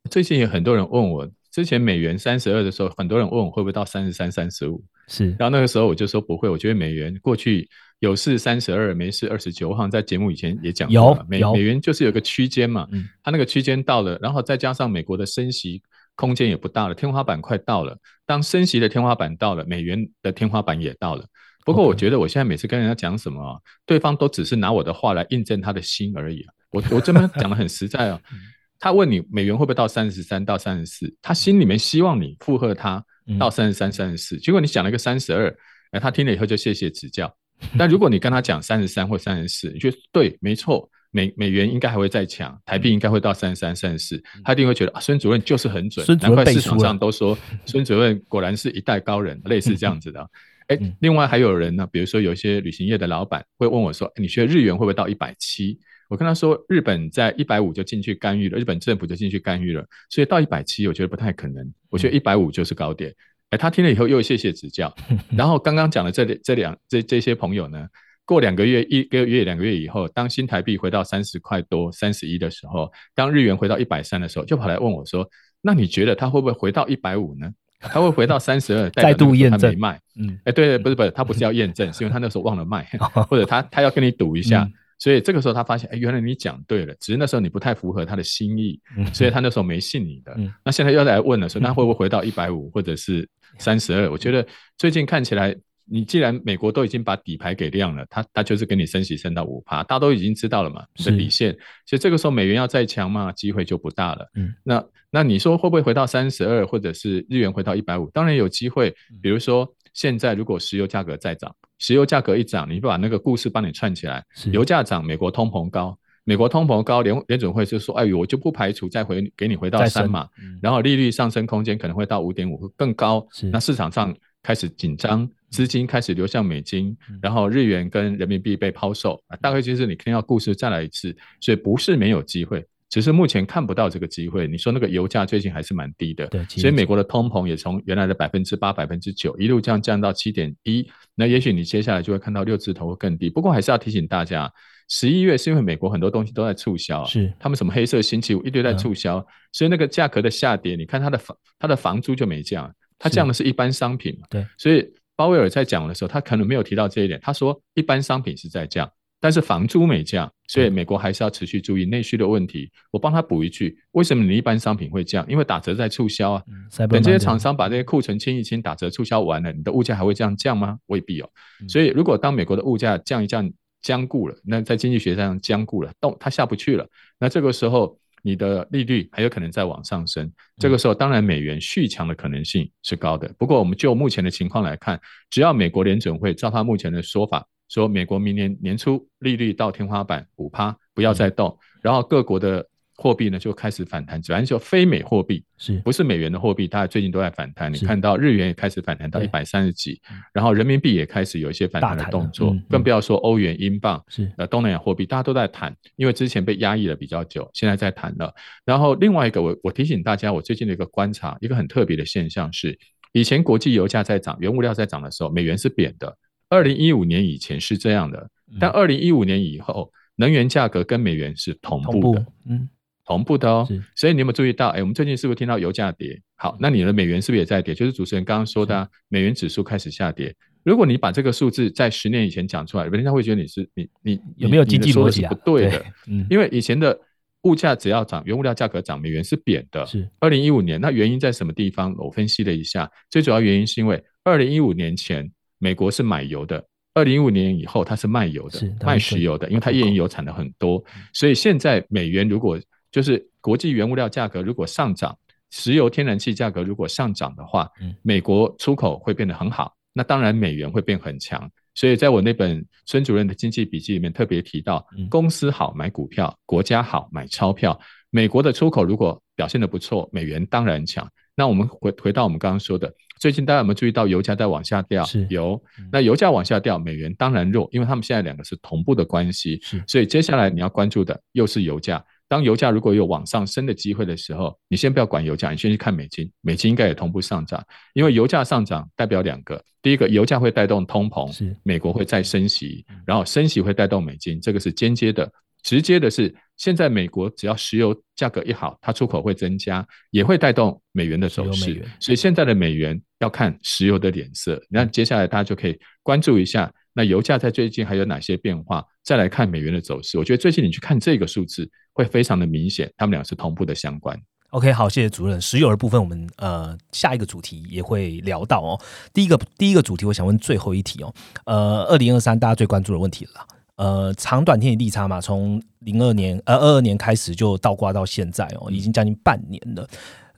[0.10, 4.84] 最近有很多人问我，之前美元三十二的时候，很多人问我会不会到三十三、三十五。
[5.08, 15.84] 是，然后那个时候我就说不会，我觉得美元过去有事三十二，没事二十九，我好像在节目以前也讲过了，美美元就是有个区间嘛，嗯它那个区间到了，然后再加上美国的升息
[16.16, 21.26] 空间也不大了，天花板快到了，当升息的天花板到了，美元的天花板也到了。
[21.66, 26.54] 不过我觉得我现在每次跟人家讲什么，对方都只是拿我的话来印证他的心而已啊。
[26.72, 28.20] 我我这边讲的很实在啊。
[28.84, 33.04] 他问你美元会不会到三十三到三十四，他心里面希望你附和他
[33.38, 34.38] 到三十三、三十四。
[34.40, 35.56] 结果你讲了一个三十二，
[35.92, 37.32] 哎，他听了以后就谢谢指教。
[37.78, 50.28] 但如果你跟他讲三十三或三十四，你觉得对，没错，美美元应该还会再强，台币应该会到三十三、三十四，他一定会觉得啊孙主任就是很准，难怪市场上都说 孙主任果然是一代高人，类似这样子的。
[50.72, 61.74] 哎，另外还有人呢，比如说有一些旅行业的老板会问我说：“你觉得日元会不会到一百七？”我跟他说：“日本在一百五就进去干预了，日本政府就进去干预了，所以到一百七，我觉得不太可能。
[61.90, 63.14] 我觉得一百五就是高点。”
[63.52, 64.94] 哎，他听了以后又谢谢指教。
[65.36, 67.86] 然后刚刚讲的这这两这这些朋友呢，
[68.24, 75.30] 过两个月、一个月、两个月以后，当新台币回到三十块多、三十一的时候，当日元回到一百三的时候，就跑来问我说
[75.62, 77.52] ：“那你觉得他会不会回到一百五呢？”
[77.82, 80.00] 他会回到三十二，再度验证卖。
[80.16, 82.88] 嗯，哎，对对，不是不是，他不是要验证， 是因为他那时候忘了卖，
[83.28, 88.80] 或者他他要跟你赌一下，所以这个时候他发现，哎，原来你讲对了，只是那时候你不太符合他的心意，
[89.14, 90.38] 所以他那时候没信你的。
[90.64, 94.10] 那现在又来问了，说那会不会回到一百五或者是三十二？
[94.12, 94.46] 我觉得
[94.78, 95.56] 最近看起来。
[95.92, 101.52] 你既然美国都已经把底牌给亮了，它它就是给你升息升到五趴，大家都已经知道了嘛，是底线。
[101.86, 104.26] 所以这个时候美元要再强嘛，机会就不大了。
[104.36, 108.10] 嗯，那那你说会不会回到三十二，或者是日元回到一百五？
[108.12, 108.96] 当然有机会。
[109.22, 114.24] 比如说现在如果石油价格再涨，石油价格一涨，你把那个故事帮你串起来，
[114.54, 120.30] 油价涨，美国通膨高，美国通膨高，联联准会就说，哎，我就不排除再回给你回到三嘛，
[120.62, 123.28] 然后利率上升空间可能会到五点五更高。
[123.52, 125.30] 那市场上开始紧张。
[125.52, 134.48] 资金开始流向美金，然后日元跟人民币被抛售啊，大概就是你听到故事再来一次，所以不是没有机会，只是目前看不到这个机会。
[134.48, 143.30] 你说那个油价最近还是蛮低的，对，所以美国的通膨也从原来的百分之八、百分之九一路降降到七点一，那也许你接下来就会看到六字头会更低。
[143.30, 144.50] 不过还是要提醒大家，
[144.88, 154.90] 十一月是因为美国很多东西都在促销，是他们什么黑色星期五一堆在促销，所以那个价格的下跌，你看它的房它的房租就没降，它降的是一般商品嘛，对，所以。
[155.22, 157.20] 鲍威尔在讲的时候，他可能没有提到这一点。
[157.22, 162.72] 他说，一般商品是在降，但是房租没降，所以美国还是要持续注意内需的问题。
[162.90, 165.24] 我帮他补一句：为什么你一般商品会降？
[165.30, 166.44] 因为打折在促销啊。
[166.90, 170.80] 等这些厂商把这些库存清一清，打折促销完了，你的物价还会这样降吗？
[170.88, 171.30] 未必哦。
[171.70, 173.48] 所以，如果当美国的物价降一降，
[173.84, 176.88] 僵固了，那在经济学上僵固了，动它下不去了，
[177.20, 177.96] 那这个时候。
[178.22, 183.34] 你的利率还有可能再往上升，这个时候当然美元续强的可能性是高的。
[183.38, 192.68] 不过我们就目前的情况来看，只要美国联准会照他目前的说法，说美国明年年初利率到天花板五趴，不要再动，然后各国的。
[193.02, 196.68] 货币呢就开始反弹，主要就非美货币，是不是美元的货币？
[196.68, 197.74] 大家最近都在反弹。
[197.74, 200.00] 你看到日元也开始反弹到一百三十几，
[200.32, 208.32] 然后人民币也开始有一些反弹的动作，更不要说欧元、英镑，是呃东南亚货币，大家都在谈，因为之前被压抑了比较久，现在在谈了。
[208.64, 212.78] 然后另外一个，我我提醒大家，我最近的一个观察，一个很特别的现象是，
[213.14, 216.16] 以前国际油价在涨，原物料在涨的时候，美元是贬的。
[216.50, 222.70] 二零一五年以前是这样的，但二零一五年以后，能源价格跟美元是同步的，嗯。
[223.06, 224.70] 同步的哦，所以你有没有注意到？
[224.70, 226.20] 哎，我们最近是不是听到油价跌？
[226.36, 227.74] 好，那你的美元是不是也在跌？
[227.74, 230.34] 就是主持人刚刚说的，美元指数开始下跌。
[230.64, 235.86] 如果你把这个数字在十年以前讲出来，人家会觉得你是你你有没有经济逻辑不对的？
[236.08, 236.98] 嗯，因为以前的
[237.44, 239.84] 物价只要涨，原物料价格涨，美元是贬的。
[239.88, 241.96] 是二零一五年，那原因在什么地方？
[241.98, 252.60] 我分析了一下，最主要原因是因为二零一五年前美国是买油的，二零一五年以后它是卖油的，卖石油的，因为它页岩油产的很多，所以现在美元如果
[252.92, 255.18] 就是国际原物料价格如果上涨，
[255.50, 257.70] 石油天然气价格如果上涨的话，
[258.02, 261.50] 美国出口会变得很好，那当然美元会变很强。
[261.74, 267.80] 所以在我那本孙主任的经济笔记里面特别提到，公司好买股票，国家好买钞票。
[268.10, 271.10] 美国的出口如果表现的不错，美元当然强。
[271.34, 275.06] 那我们回回到我们刚刚说的，最近大家有没有注意到油价在往下掉？
[275.30, 275.62] 油。
[275.90, 279.58] 那油价往下掉，美元当然弱，因为他们现在两个是同步的关系。
[279.64, 279.82] 是。
[279.88, 282.04] 所以接下来你要关注的又是油价。
[282.32, 287.62] 当油价如果有往上升的机会的时候，你先不要管油价，你先去看美金，美金应该也同步上涨，
[287.94, 295.30] 因为油价上涨代表两个，第一个油价会带动通膨，是美国会再升息，然后升息会带动美金，这个是间接的。
[295.62, 301.86] 直接的是，现在美国只要石油价格一好，它出口会增加，也会带动美元的走势。
[302.00, 304.58] 所以现在的美元要看石油的脸色。
[304.70, 308.84] 那接下来大家就可以关注一下，那油价在最近还有哪些变化？
[309.04, 310.18] 再来看美元的走势。
[310.18, 314.20] 我觉得最近你去看这个数字，会非常的明显，他们俩是同步的相关。
[314.50, 315.40] OK，好，谢谢主任。
[315.40, 318.80] 石油的部分，我们呃下一个主题也会聊到哦。
[319.14, 321.14] 第一个第一个主题，我想问最后一题哦。
[321.46, 323.48] 呃，二零二三大家最关注的问题了。
[323.78, 329.88] 呃，长短天的利差嘛，从零二年呃二二年开始就倒挂到现在哦，已经将近半年了。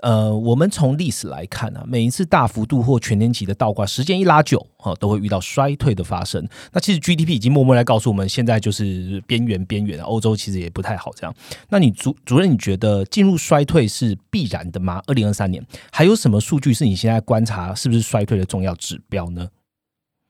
[0.03, 6.45] 呃，我们从历史来看啊，每一次大幅度或全年期的倒挂，时间一拉久哈，都会遇到衰退的发生。
[6.73, 11.33] 那其实 GDP 已经默默来告诉我们，现在就是边缘边缘，欧洲其实也不太好这样。
[11.69, 15.01] 那你主主任，你觉得进入衰退是必然的吗？
[15.07, 19.47] 二零二三年还有什么数据是你现在观察是不是衰退的重要指标呢？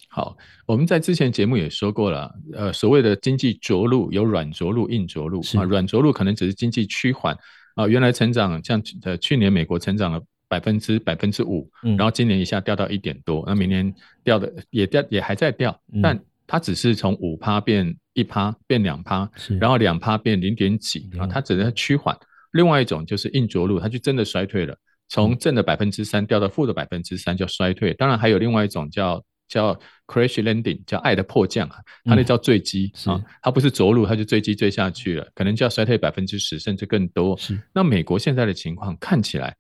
[0.08, 7.36] 好，我们在之前节目也说过了，呃，所谓的经济着陆有软着陆、硬着陆啊，软着陆可能只是经济趋缓
[7.76, 22.18] 啊，原来成长像呃去年美国成长了百分之百分之五，然后今年一下掉到一点多，那明年掉的也掉也还在掉，但它只是从五趴变一趴变两趴，然后两趴变零点几啊，它只是趋缓。
[22.52, 24.76] 另外一种就是硬着陆，它就真的衰退了，
[25.10, 27.94] 从正的百分之三掉到负的百分之三叫衰退。
[27.94, 29.24] 当然还有另外一种叫。
[29.54, 37.38] 叫 crash landing，叫爱的迫降啊，它那叫坠机啊，它不是着陆，它就坠机坠下去了，可能就要衰退百分之十甚至更多。
[37.38, 39.56] 是，那美国现在的情况看起来，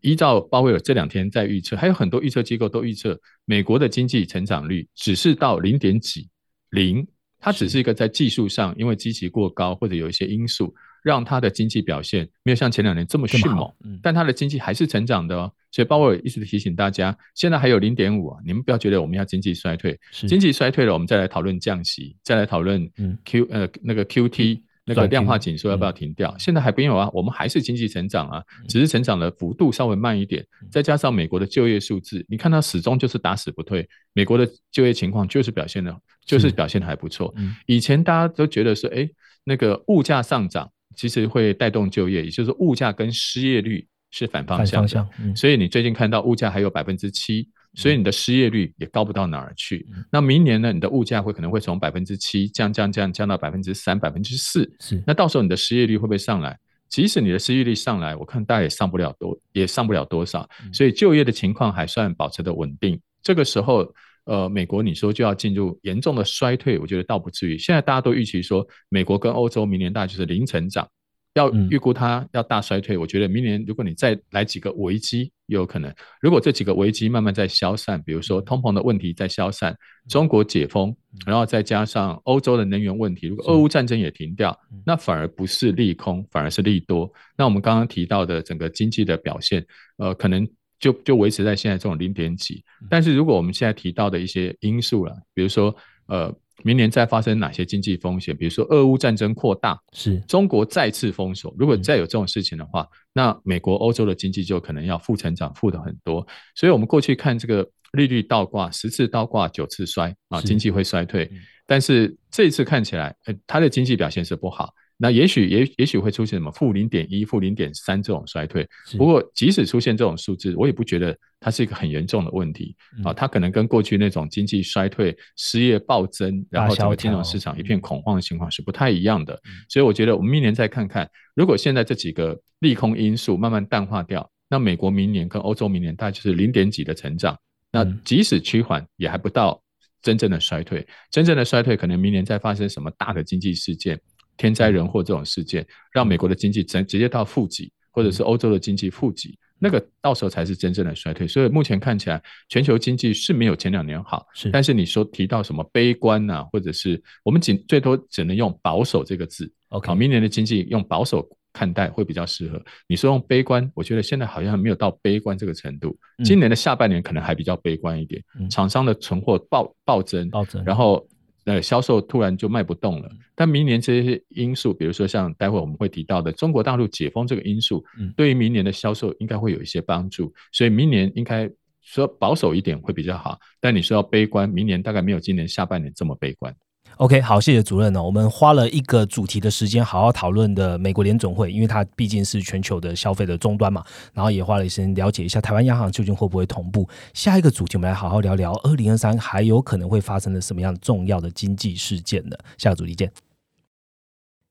[0.00, 6.26] 依照鲍威尔这两天在预测，还有很多预测机构都预测，美国的经济成长率只是到零点几
[6.70, 7.06] 零，
[7.38, 10.74] 它只是一个在技术上，因为基期过高或者有一些因素。
[11.02, 15.52] 让它的经济表现没有像前两年这么迅猛，但它的经济还是成长的哦。
[15.70, 22.90] 所以鲍威尔一直提醒大家，现在还有零点五啊，你们不要觉得我们要经济衰退，经济衰退了，我们再来讨论降息，再来讨论
[23.26, 26.34] Q 呃那个 QT 那个量化紧缩要不要停掉？
[26.38, 30.42] 现在还没有啊，我们还是经济成长啊，只是成长的幅度稍微慢一点。
[30.70, 37.34] 再加上美国的就业数字，你看它始终就是打死不退，美国的就业情况就是表现的，就是表现的还不错。
[37.66, 39.06] 以前大家都觉得说，哎，
[39.44, 40.70] 那个物价上涨。
[40.96, 45.06] 其实会带动就业，也就是物价跟失业率是反方向的。
[45.36, 49.86] 所以你最近看到物价还有百分之七，所以你的失业率也高不到哪儿去。
[50.10, 54.70] 那明年呢，你的物价会可能会从百分之七降降降降到百分之三、百分之四。
[54.80, 56.58] 是，那到时候你的失业率会不会上来？
[56.88, 60.48] 即使你的失业率上来，我看大概也上不了多，也上不了多少。
[60.72, 63.00] 所以就业的情况还算保持的稳定。
[63.22, 63.94] 这个时候。
[64.28, 67.56] 呃，美国你说就要进入严重的衰退，我觉得倒不至于。
[67.56, 70.86] 现在大家都预期说，美国跟欧洲明年大概就是零成长，
[71.32, 72.98] 要预估它要大衰退。
[72.98, 75.90] 我觉得明年如果你再来几个危机，有可能。
[76.20, 79.74] 如果这几个危机慢慢在消散，比如说通膨的问题在消散，
[80.10, 87.10] 中国解封，然后再加上欧洲的能源问题，如果俄乌战争也停掉，那反而不是利空，反而是利多。
[87.34, 89.64] 那我们刚刚提到的整个经济的表现，
[89.96, 90.46] 呃，可能。
[90.78, 95.74] 就就维持在现在这种零点几，但是如果我们现在提到的一些因素了，比如说
[96.06, 106.26] 呃，明年再发生哪些经济风险，比如说俄乌战争扩大，是中国再次封锁，如果再有这种事情的话，那美国、欧洲的经济就可能要负成长，负的很多。
[106.54, 111.30] 所以，我们过去看这个利率倒挂，十次倒挂九次衰啊，经济会衰退。
[111.66, 114.72] 但是这一次看起来，呃，它的经济表现是不好。
[115.00, 118.68] 那也许也也许会出现什么负零点一、负零点三这种衰退。
[118.96, 123.12] 不过，即使出现这种数字，我也不觉得它是一个很严重的问题啊。
[123.12, 129.40] 它可能跟过去那种经济衰退、失业暴增，然后整个金融市场一片恐慌的情况是不太一样的。
[129.68, 137.38] 所以，我觉得我们明年再看看，如果现在这几个利空因素慢慢淡化掉，那美国明年跟欧洲明年大概就是零点几的成长。
[137.70, 139.62] 那即使趋缓，也还不到
[140.02, 140.84] 真正的衰退。
[141.10, 144.00] 真正的衰退，可能明年再发生什么大的经济事件。
[144.38, 151.26] 天灾人祸这种事件，让美国的经济直直接到负极，或者是欧洲的经济负极，那个到时候才是真正的衰退。
[151.26, 154.24] 所以目前看起来，全球经济是没有前两年好。
[154.32, 159.52] 是，但是你说提到什么悲观啊，或者是我们仅最多只能用保守这个字。
[159.70, 162.62] OK，好，明年的经济用保守看待会比较适合。
[162.86, 165.98] 你说用悲观，我觉得现在好像没有到悲观这个程度。
[166.24, 171.04] 今年的下半年可能还比较悲观一点，厂商的存货暴暴增，暴增，然后。
[171.48, 173.10] 呃，销售突然就卖不动了。
[173.34, 177.82] 但明年这些因素，比如说像待会我们会提到的中国大陆解封这个因素，
[178.14, 180.30] 对于明年的销售应该会有一些帮助。
[180.52, 183.38] 所以明年应该说保守一点会比较好。
[183.60, 186.54] 但你说要悲观，明年大概没有今年下半年这么悲观。
[186.98, 188.02] OK，好，谢谢主任哦。
[188.02, 193.84] 我们花了一个主题的时间，好好讨论的美国联总会，因为它毕竟是全球的消费的终端嘛。
[194.12, 196.88] 然后也花了时间了解一下台湾央行究竟会不会同步。
[197.14, 202.36] 下一个主题，我们来好好聊聊二零二三还有可能会发生的什么样重要的经济事件呢？
[202.56, 203.12] 下个主题见。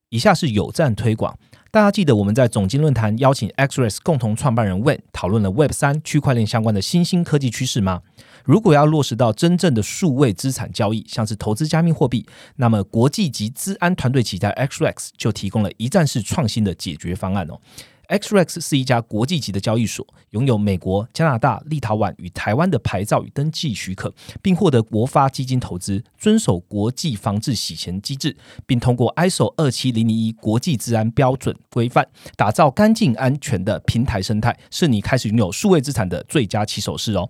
[0.10, 1.38] 以下是有赞推广，
[1.70, 8.04] 大家记得我们在总经论坛邀请 XRS 共同创办人 Wen 讨论了 Web 三区块链相关的新兴科技趋势吗？
[8.48, 17.60] 如果要落实到真正的数位资产交易，像是投资加密货币，那么国际级资安团队旗下 XRX 就提供了一站式创新的解决方案哦。
[18.08, 28.34] XRX 是一家国际级的交易所，拥有美国、加拿大、立陶宛与台湾的牌照与登记许可，并获得国发基金投资，遵守国际防治洗钱机制，
[28.66, 32.08] 并通过 ISO 二七零零一国际治安标准规范，
[32.38, 37.30] 打造干净安全的平台生态，是你开始拥有数位资产的最佳起手式哦。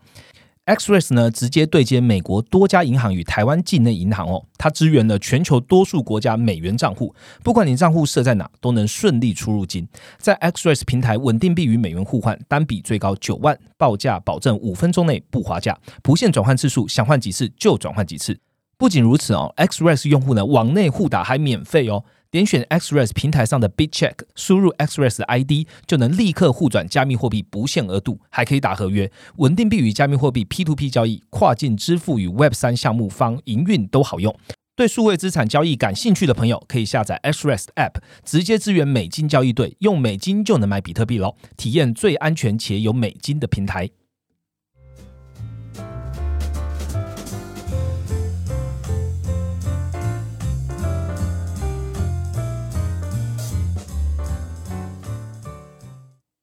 [0.68, 9.88] XRS 呢，直接对接美国多家银行与台湾境内银行哦，它支援了全球多数国家美元账户，不管你账户设在哪，都能顺利出入金。
[10.18, 18.38] 在 XRS 平台稳定币与美元互换，单笔最高九万，报价保证五分钟内不划价，不限转换次数，想换几次就转换几次。
[18.78, 22.04] 不仅如此哦，XRS 用户呢，往内互打还免费哦。
[22.30, 29.10] 点选 xres 平台上的 BitCheck，输入 xres ID，就能立刻互转加密货币，不限额度，还可以打合约。
[29.38, 34.38] 稳定币与加密货币 P2P 交易、跨境支付与 Web 三项目方营运都好用。
[34.76, 43.90] 对数位资产交易感兴趣的朋友，可以下载 xres App，直接支援美金交易对，用美金就能买比特币喽，体验最安全且有美金的平台。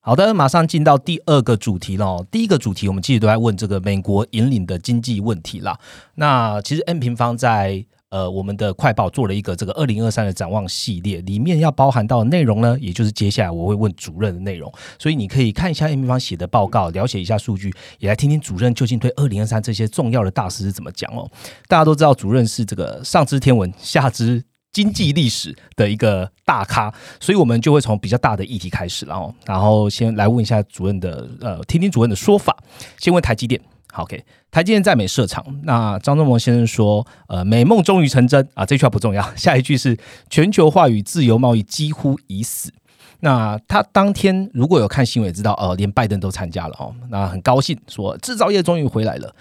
[0.07, 2.23] 好的，马上进到第二个主题了。
[2.31, 5.79] 第一个主题，我们继续都在问这个美国引领的经济问题啦。
[6.17, 14.71] 那其实 N 平方在呃我们的快报做了一个这个二零二三的展望系列，里面要包含到的内容呢，也就是接下来我会问主任的内容。
[14.99, 21.27] 所以你可以看一下 N 平方写的报告，了解一下数据，也来听听主任究竟对二零二三这些重要的大事是怎么讲哦。
[21.67, 24.45] 大家都知道，主任是这个上知天文，下知。
[24.75, 32.55] 经济历史的一个大咖，所以我们就会从比较大的议题开始，然后，然后先来问一下主任的，呃，听听主任的说法。
[32.99, 33.59] 先问台积电，
[33.93, 35.43] 好，OK，台积电在美设厂。
[35.63, 39.97] 那张忠谋先生说，呃，美梦终于成真啊，这句话不重要，下一句是
[40.29, 42.73] 全球化与自由贸易几乎已死。
[43.21, 49.35] 那他当天如果有看新闻，知道，呃，连拜登都参加了哦，那很高兴说制造业终于回来了。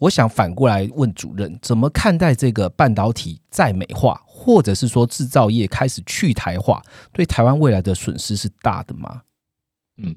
[0.00, 9.20] 我想反过来问主任，怎么看待这个半导体在美化，或者是说制造业开始去台化，对台湾未来的损失是大的吗？
[10.02, 10.16] 嗯，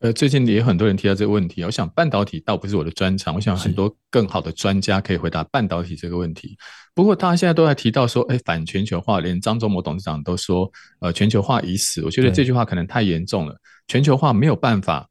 [0.00, 1.62] 呃，最近也有很多人提到这个问题。
[1.62, 6.58] 我想半导体倒不是我的专长，我想很多更好的专家可以回答半导体这个问题。
[6.96, 12.04] 不过大家现在都在提到说，哎，反全球化，连张忠谋董事长都说，呃，全球化已死。
[12.04, 13.56] 我觉得这句话可能太严重了，
[13.86, 15.08] 全球化没有办法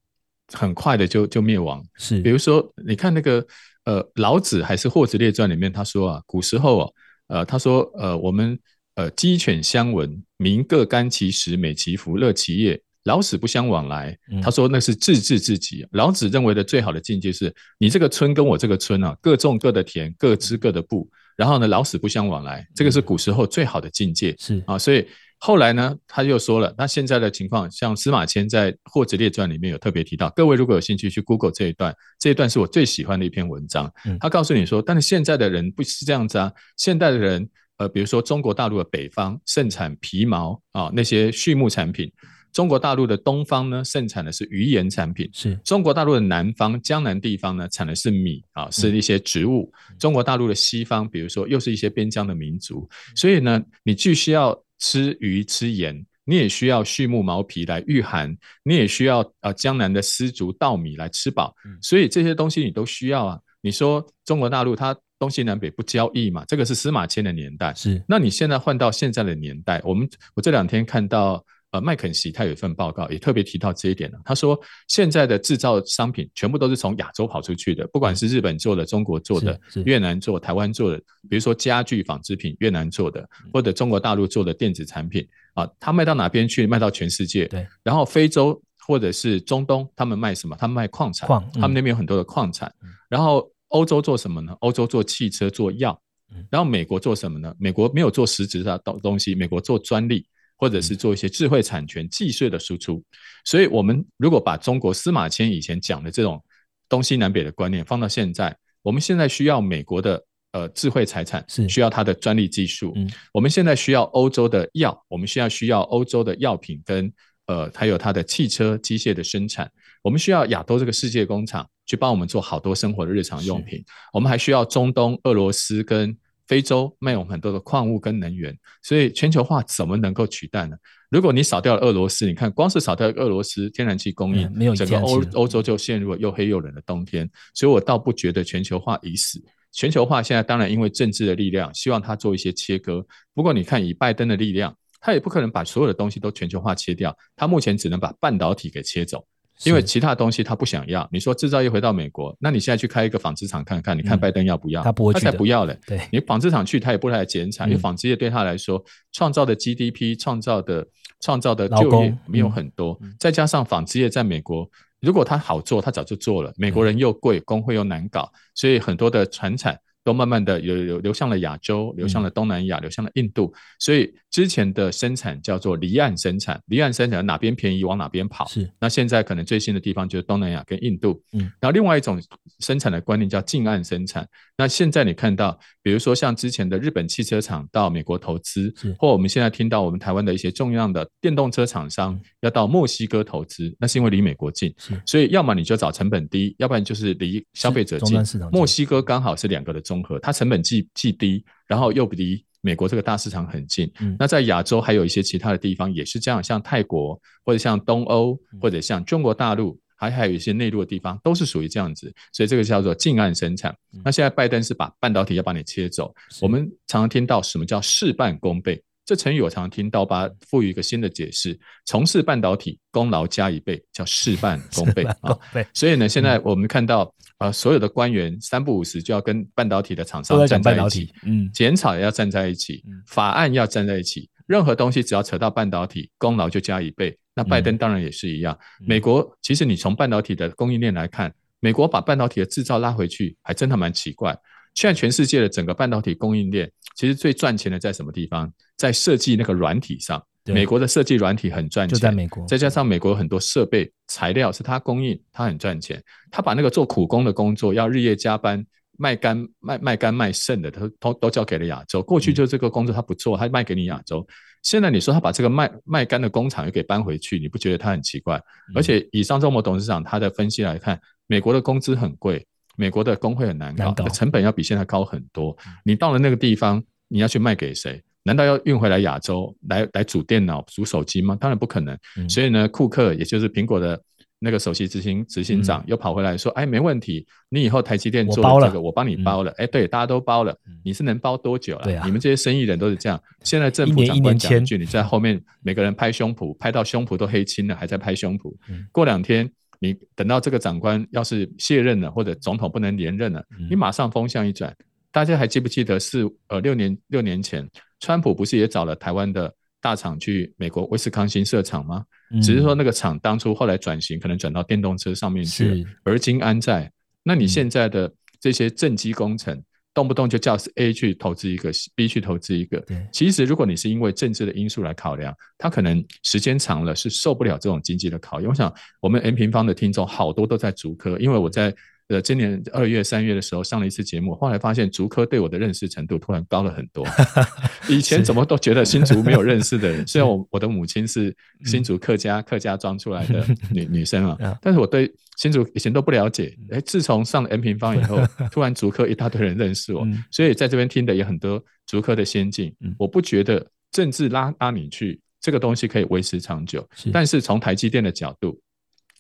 [0.52, 1.82] 很快的就就灭亡。
[1.95, 3.41] 是，比如说你看那个。
[3.86, 6.89] 呃，老子还是《货子列传》里面他说啊，古时候啊，
[7.30, 8.60] 呃，他说呃，我们
[8.96, 14.15] 呃鸡犬相闻，民各甘其食，美其服，乐其业，老死不相往来。
[14.44, 15.88] 他说那是自治自己。
[15.92, 24.36] 老子认为的最好的境界是，你这个村跟我这个村啊，各种各的田，各织各的布，然后呢，老死不相往来，这个是古时候最好的境界。
[24.38, 25.08] 是啊，所以。
[25.41, 33.89] 后来呢，他又说了，那现在的情况，像司马迁在《货殖列传》里面有特别提到，各位如果有兴趣去 Google 这一段，这一段是我最喜欢的一篇文章。
[34.19, 42.10] 他告诉你说，但是现在的人不是这样子啊，现代的人，呃，比如说中国大陆的北方盛产皮毛啊，那些畜牧产品；
[42.52, 52.89] 中国大陆的东方呢，盛产的是渔盐产品；是中国大陆的南方江南地方呢，产的是米啊，是一些植物；中国大陆的西方，比如说又是一些边疆的民族。
[53.15, 54.62] 所以呢，你既需要。
[54.80, 63.39] 吃鱼吃盐，你也需要畜牧毛皮来御寒，你也需要啊江南的丝竹稻米来吃饱，所以这些东西你都需要啊。
[63.62, 66.44] 你说中国大陆它东西南北不交易嘛？
[66.48, 68.02] 这个是司马迁的年代，是。
[68.08, 71.46] 那你现在换到现在的年代，我们我这两天看到。
[71.72, 74.18] 呃，麦肯锡他有一份报告，也特别提到这一点呢。
[74.26, 80.98] 他说，现在的制造商品全部都是从亚洲跑出去的，不管是日本做的、中国做的、越南做、台湾做的，
[81.30, 86.65] 比如说家具、纺织品，越南做的，或者中国大陆做的电子产品啊，他卖到哪边去？
[86.65, 87.46] 卖到全世界。
[87.46, 87.67] 对。
[87.84, 90.56] 然后非洲或者是中东，他们卖什么？
[90.60, 92.74] 他们卖矿产，他们那边有很多的矿产。
[93.08, 94.56] 然后欧洲做什么呢？
[94.62, 96.02] 欧洲做汽车、做药。
[96.50, 97.54] 然后美国做什么呢？
[97.60, 100.26] 美国没有做实质的东东西，美国做专利。
[100.60, 103.02] 或者是做一些智慧产权技术的输出，
[103.46, 106.44] 所以，我们如果把中国司马迁以前讲的这种
[106.90, 111.70] 东西南北的观念放到现在，我们现在需要美国的呃智慧财产，是。
[111.70, 112.92] 需要它的专利技术。
[112.98, 117.10] 嗯，我们现在需要欧洲的药，我们需要需要欧洲的药品跟
[117.46, 123.82] 呃还有它的汽车机械的生产，我们需要亚洲这个世界工厂去帮我们做好多生活的日常用品，
[124.12, 126.18] 我们还需要中东、俄罗斯跟
[126.50, 130.75] 非洲卖我们很多的矿物跟能源，所以全球化怎么能够取代呢？
[131.12, 137.29] 如果你少掉了俄罗斯，你看光是少掉俄罗斯天然气供应，没有整个欧欧洲就陷入了又黑又冷的冬天。
[137.54, 139.39] 所以我倒不觉得全球化已死。
[139.71, 143.06] 全球化现在当然因为政治的力量，希望它做一些切割。
[143.35, 149.23] 不过你看以拜登的力量，他也不可能把所有的东西都全球化切掉，他目前只能把半导体给切走。
[149.66, 154.82] 因为其他东西他不想要，你说制造业回到美国，那你现在去开一个纺织厂看看，你看拜登要不要？
[154.82, 155.78] 他不会去他才不要嘞。
[155.86, 158.82] 对，你纺织厂去，他也不来减产，因为纺织业对他来说
[159.12, 160.88] 创造的 GDP、创造的
[161.20, 164.70] 创造的就业没有很多，再加上纺织业在美国，
[165.02, 166.54] 如果他好做，他早就做了。
[166.56, 169.78] 美国人又贵，工会又难搞，所以很多的船产。
[170.04, 173.54] 都慢慢的有有流向了亚洲，流向了东南亚，流向了印度。
[173.79, 178.47] 所以之前的生产叫做离岸生产，离岸生产哪边便宜往哪边跑。
[178.47, 178.69] 是。
[178.79, 181.21] 那现在可能最新的地方就是东南亚跟印度。
[181.33, 181.41] 嗯。
[181.60, 182.21] 然后另外一种
[182.60, 184.27] 生产的观念叫近岸生产。
[184.58, 194.73] 那现在你看到，比如说像之前的日本汽车厂到美国投资，或我们现在听到我们台湾的一些重要的电动车厂商要到墨西哥投资，那是因为离美国近。
[195.06, 198.21] 所以要么你就找成本低，要不然就是离消费者近。
[198.52, 203.92] 墨西哥刚好是两个的综合，它成本既既低，然后又离美国这个大市场很近。
[204.19, 212.13] 那在亚洲还有一些其他的地方也是这样，像泰国或者像东欧或者像中国大陆，还还有一些内陆的地方都是属于这样子。
[212.31, 213.75] 所以这个叫做近岸生产。
[214.06, 216.13] 那现在拜登是把半导体要把你切走。
[216.40, 218.79] 我们常常听到什么叫事半功倍。
[219.10, 225.36] 这成语我常常听到，把它赋予一个新的解释：从事半导体，功劳加一倍，叫事半 功倍啊。
[225.74, 237.18] 所以呢，现在我们看到啊，所有的官员三不五时就要跟半导体的厂商站在一起，嗯，剪草也要站在一起，法案要站在一起，任何东西只要扯到半导体，功劳就加一倍。
[237.34, 238.56] 那拜登当然也是一样。
[238.86, 244.38] 美国其实你从半导体的供应链来看，美国把半导体的制造拉回去，还真的蛮奇怪。
[244.76, 248.52] 现在全世界的整个半导体供应链，其实最赚钱的在什么地方？
[248.78, 251.94] 在设计那个软体上，美国的设计软体很赚钱。
[251.94, 256.02] 就在美国，再加上美国很多设备材料是他供应，他很赚钱。
[256.32, 258.65] 他把那个做苦工的工作，要日夜加班
[258.98, 262.02] 卖干卖卖干卖肾的，他都都交给了亚洲。
[262.02, 264.26] 过去就这个工作他不做，他卖给你亚洲。
[264.62, 268.42] 现在你说他把这个卖卖干的工厂又给搬回去，你不觉得他很奇怪？
[268.76, 272.46] 而且以上周末董事长他的分析来看，美国的工资很贵。
[272.80, 275.56] 美国的工会很难搞，成本要比现在高很多。
[275.84, 278.02] 你到了那个地方，你要去卖给谁？
[278.23, 281.38] 难道要运回来亚洲来来组电脑、组手机吗？
[281.42, 281.98] 当然不可能。
[282.30, 284.02] 所以呢，库克也就是苹果的
[284.40, 290.58] 那个首席执行执行长又跑回来说：“哎，没问题，你以后台积电做这个，我帮你包了。”哎，对，大家都包了。
[290.82, 292.02] 你是能包多久了？
[292.06, 293.21] 你们这些生意人都是这样。
[293.44, 298.54] 现在政府长官讲一句，你在后面每个人拍胸脯，拍到胸脯都黑青了，还在拍胸脯。
[298.94, 299.52] 过两天。
[299.80, 304.75] 你等到这个长官要是卸任了，或者总统不能连任了，你马上风向一转。
[305.12, 307.67] 大家还记不记得是呃六年六年前，
[308.00, 309.52] 川普不是也找了台湾的
[309.82, 312.06] 大厂去美国威斯康星设厂吗？
[312.44, 316.92] 只是说那个厂当初后来转型，可能转到电动车上面去了，而今安在？
[317.23, 319.63] 那你现在的这些政绩工程？
[319.94, 322.83] 动不动就叫 A 去投资一个，B 去投资一个。
[323.12, 328.50] 其实如果你是因为政治的因素来考量，他可能时间长了是受不了这种经济的考验。
[328.50, 331.75] 我想我们 M 平方的听众好多都在足科，因为我在。
[332.10, 337.06] 呃，今年二月、三月的时候上了一次节目，后来发现竹科对我的认识程度突然高了很多。
[337.88, 341.36] 以前怎么都觉得新竹没有认识的人， 虽然我我的母亲是
[341.66, 346.58] 新竹客家客家庄出来的 女女生啊，但是我对新竹以前都不了解。
[346.72, 348.20] 哎，自从上了 M 平方以后，
[348.52, 352.76] 突然竹科一大堆人认识我，所以在这边听的也很多竹科的先进。
[352.98, 358.60] 我不觉得政治拉拉你去这个东西可以维持长久，但是从台积电的角度，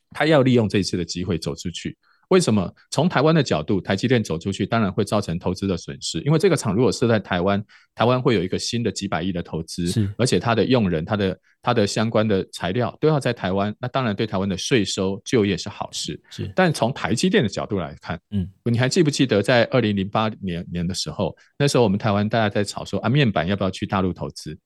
[0.09, 1.95] 他要利用这次的机会走出去。
[2.29, 6.19] 为什么从台湾的角度，台积电走出去，当然会造成投资的损失。
[6.21, 7.63] 因为这个厂如果设在台湾，
[7.93, 16.19] 台湾会有一个新的几百亿的投资，是，而且它的用人、它的它的相关的材料都要在台湾，那当然对台湾的税收、就业是好事。
[16.29, 24.57] 是，但从台积电的角度来看，嗯，你还记不记得在二零零八年年的时候，那时候我们台湾大家在吵说啊，面板要不要去大陆投资？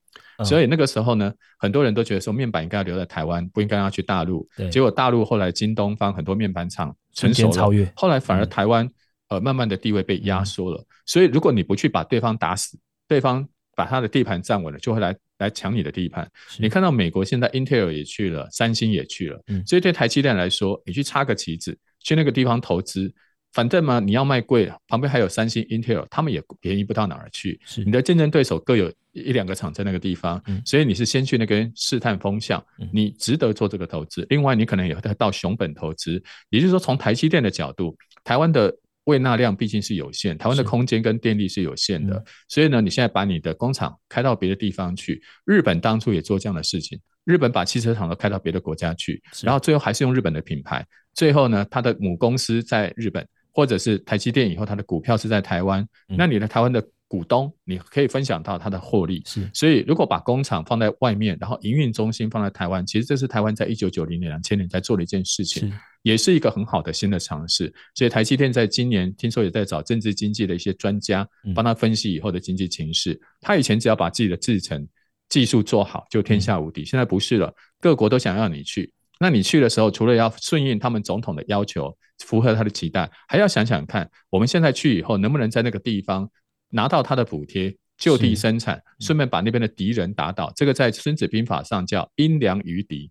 [0.44, 4.48] 所以那个时候呢，很多人都觉得说面板应该要留在台湾，不应该要去大陆。
[4.70, 8.90] 结果大陆后来京东方很多面板厂成熟了，后来反而台湾
[9.30, 10.84] 呃慢慢的地位被压缩了。
[11.06, 16.30] 所以如果你不去把对方打死，对方把他的地盘站稳了，就会来来抢你的地盘。
[16.58, 23.14] 你看到美国现在 Intel 也去了，三星也去了，所以对台积电来说，你去插个旗子去那个地方投资。
[23.54, 27.60] 反正嘛，你要卖贵，旁边还有三星、Intel，他们也便宜不到哪儿去。
[27.64, 34.26] 是你的竞争对手各有一两个厂在那个地方，所以你是先去那边试探风向，你值得做这个投资。
[34.30, 45.22] 另外，你可能也会到熊本投资，也就是说，从台积电的角度，台湾的未纳量毕竟是有限，台湾的空间跟电力是有限的，所以呢，你现在把你的工厂开到别的地方去。
[45.46, 50.84] 日本当初也做这样的事情，日本把汽车厂都开到别的国家去，然后最后还是用日本的品牌，
[51.14, 53.24] 最后呢，它的母公司在日本。
[53.54, 59.22] 或者是台积电以后，它的股票是在台湾，那你的台湾的股东，你可以分享到它的获利。
[59.26, 67.72] 是，所以如果把工厂放在外面，然后营运中心放在台湾，其实这是台湾在一九九零年、两千年在做的一件事情，也是一个很好的新的尝试。
[67.94, 73.20] 所以台积电在今年听说也在找政治经济的一些专家，帮他分析以后的经济情势。
[73.40, 74.88] 他以前只要把自己的制程
[75.30, 76.84] 技术做好，就天下无敌。
[76.84, 78.92] 现在不是了，各国都想要你去。
[79.20, 86.30] 那你去的时候，除了要顺应他们总统的要求，符合他的期待，还要想想看，我们现在去以后，能不能在那个地方
[86.70, 90.52] 拿到他的补贴，就地生产，顺便把那边的敌人打倒。
[90.56, 93.10] 这个在《孙子兵法》上叫因粮于敌，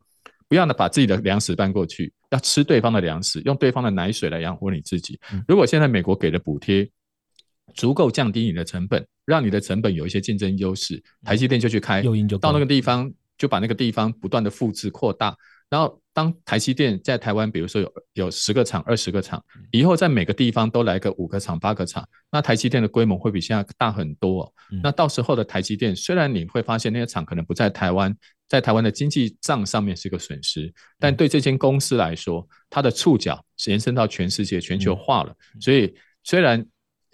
[0.49, 5.19] 不要呢把自己的粮食搬过去，要吃对方的粮食，用对方的奶水来养活你自己。
[5.47, 6.89] 如果现在美国给的补贴
[7.75, 12.03] 足够降低你的成本，让你的成本有一些竞争优势，台积电就去开，
[12.41, 15.35] 到那个地方就把那个地方不断的复制扩大。
[15.73, 24.53] 然后，当台积电在台湾，比如说有有十个厂、二十个厂，以后在每个地方都来个五个厂、八个厂，那台积电的规模会比现在大很多。
[24.83, 28.15] 那到时候的台积电，虽然你会发现那些厂可能不在台湾，
[28.47, 35.35] 在台湾的经济账上面是个损失，但对这间公司来说，它的触角延伸到全世界，全球化了。
[35.59, 36.63] 所以虽然。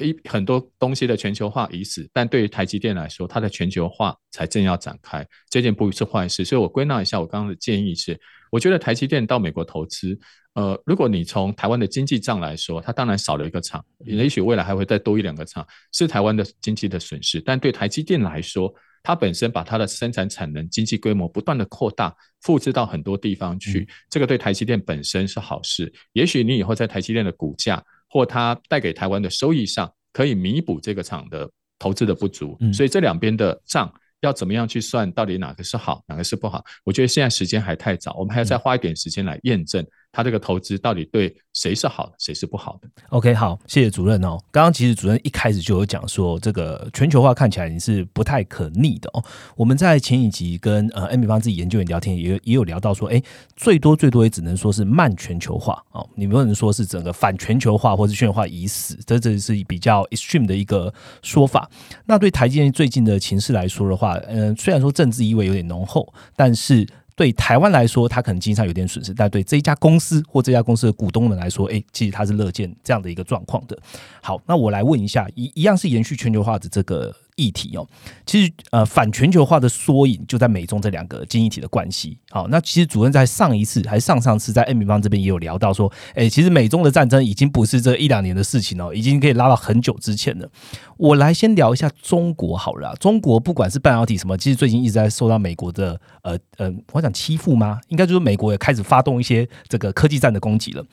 [0.01, 6.45] 一很多东西的全球化已死，但对于台积电来说，它的全球化才正要展开，这件不是坏事。
[6.45, 8.17] 所以我归纳一下，我刚刚的建议是，
[8.51, 10.19] 我觉得台积电到美国投资，
[10.55, 17.41] 呃，如果你从台湾的经济账来说，它当然少了一个厂，也许未来还会再多一两个厂，是台湾的经济的损失。
[17.41, 18.73] 但对台积电来说，
[19.03, 25.93] 它本身把它的生产产能、经济规模不断的扩大，复制到很多地方去，这个对台积电本身是好事。
[26.13, 27.83] 也许你以后在台积电的股价。
[28.11, 31.47] 或它带给台湾的收益上，可以弥补这个厂的
[31.79, 35.11] 投资的不足，所以这两边的账要怎么样去算？
[35.13, 36.65] 到底哪个是好，哪个是不好？
[36.85, 39.87] 我觉得现在时间还太早，我们还要再花一点时间来验证。
[40.11, 44.39] 他这个投资到底对谁是好的，谁是不好的？OK，好，谢谢主任哦。
[44.51, 49.23] 刚刚其实主任一开始就有讲说，这个全球化看起来你是不太可逆的哦。
[49.55, 53.23] 我们在前几集跟呃 M 比方自己研究员聊天，也也有聊到说，哎，
[53.55, 60.93] 最多最多也只能说是慢全球化哦，你不能说是整个反全球化或者全球化已死，这这是比较 extreme 的一个
[61.23, 61.71] 说法。
[62.07, 66.87] 那对台积电最近的情势来说的话，嗯，虽然说政治意味有点浓厚，但是。
[67.19, 73.77] 对台湾来说，它可能经济上有点损失，但对这一家公司或这家公司的股东们来说，哎，其实他是乐见这样的一个状况的。
[74.23, 77.13] 好，那我来问一下，一一样是延续全球化的这个。
[77.39, 77.89] 议题哦，
[78.27, 82.19] 其实呃反全球化的缩影就在美中这两个经济体的关系。
[82.31, 90.51] 好，那其实主任在上一次还是上上次在 M 方这边也有聊到说，哎，其实美中的战争已经不是这一两年的事情哦，已经可以拉到很久之前了。
[90.97, 97.81] 我来先聊一下中国好了，中国不管是半导体什么，其实最近一直在受到美国的呃呃，我想欺负吗？
[97.89, 100.85] 应该就是美国也开始发动一些这个科技战的攻击了。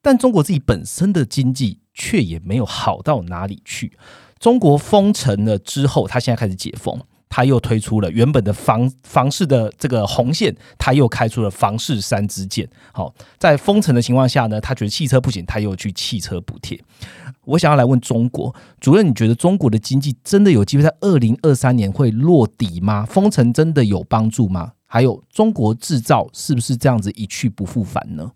[0.00, 3.98] 但中国自己本身的经济却也没有好到哪里去。
[4.40, 12.66] 中国封城了之后，他现在开始解封，他又推出了原本的房房市的这个红线，他又开出了房市三支箭。
[12.90, 16.82] 好，在封城的情况下呢，他觉得汽车不行，他又去汽车补贴。
[17.44, 23.04] 我想要来问中国主任，你觉得中国的经济真的有机会在二零二三年会落底吗？
[23.04, 24.72] 封城真的有帮助吗？
[24.86, 28.32] 还有中国制造是不是这样子一去不复返呢？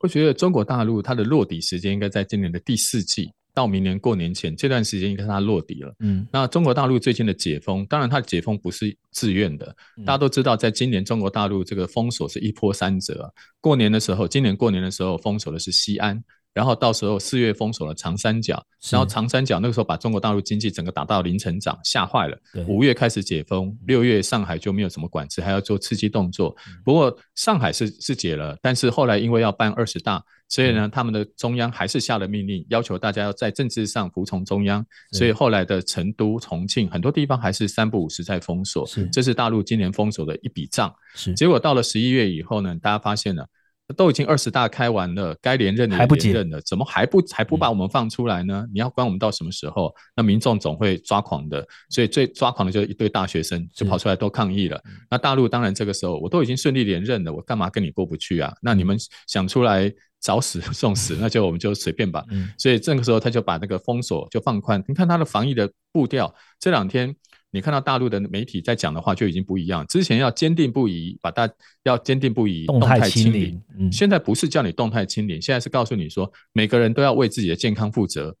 [0.00, 3.32] 我觉得中国大陆它的落底时间应该在今年的第四季。
[3.54, 5.94] 到明年过年前这段时间，应该它落底了。
[6.00, 9.76] 嗯，那中国大陆最近的解封，当然它的解封不是自愿的。
[10.06, 13.32] 大家都知道，在今年中国大陆这个封锁是一波三折。
[13.60, 16.22] 过年的时候，今年过年的时候封锁的是西安。
[16.54, 22.38] 然后到时候四月封锁了长三角，然后长三角那个时候把中国大陆经济整个打到零成长，吓坏了。
[22.68, 26.54] 五月开始解封，六月上海就没有什么管制，还要做刺激动作。
[26.84, 34.84] 不过上海是是解了，但是后来因为要办二十大，所以呢，他们的中央还是下了命令，要求大家要在政治上服从中央。
[35.12, 38.86] 所以后来的成都、重庆很多地方还是三不五时在封锁。
[39.10, 40.94] 这是大陆今年封锁的一笔账。
[41.14, 43.48] 是，结果到了十一月以后呢，大家发现了。
[43.96, 48.66] 都已经二十大开完了，该连任的还不连任了，怎么还不还不把我们放出来呢？
[48.72, 49.94] 你要关我们到什么时候？
[50.16, 54.80] 那民众总会抓狂的，所以最抓狂的就是一堆大学生就跑出来都抗议了。
[55.10, 58.54] 那大陆当然这个时候我都已经顺利连任了，我干嘛跟你过不去啊？
[58.62, 62.24] 那你们想出来找死送死， 那就我们就随便吧。
[62.56, 64.82] 所以这个时候他就把那个封锁就放宽。
[64.88, 67.14] 你看他的防疫的步调，这两天
[67.52, 69.86] 你看到大陆的媒体在讲的话就已经不一样。
[69.86, 71.48] 之前要坚定不移，把大
[71.84, 73.62] 要坚定不移，动态清零。
[73.92, 78.34] 现在不是叫你动态清零，现在是告诉你说每个人都要为自己的健康负责。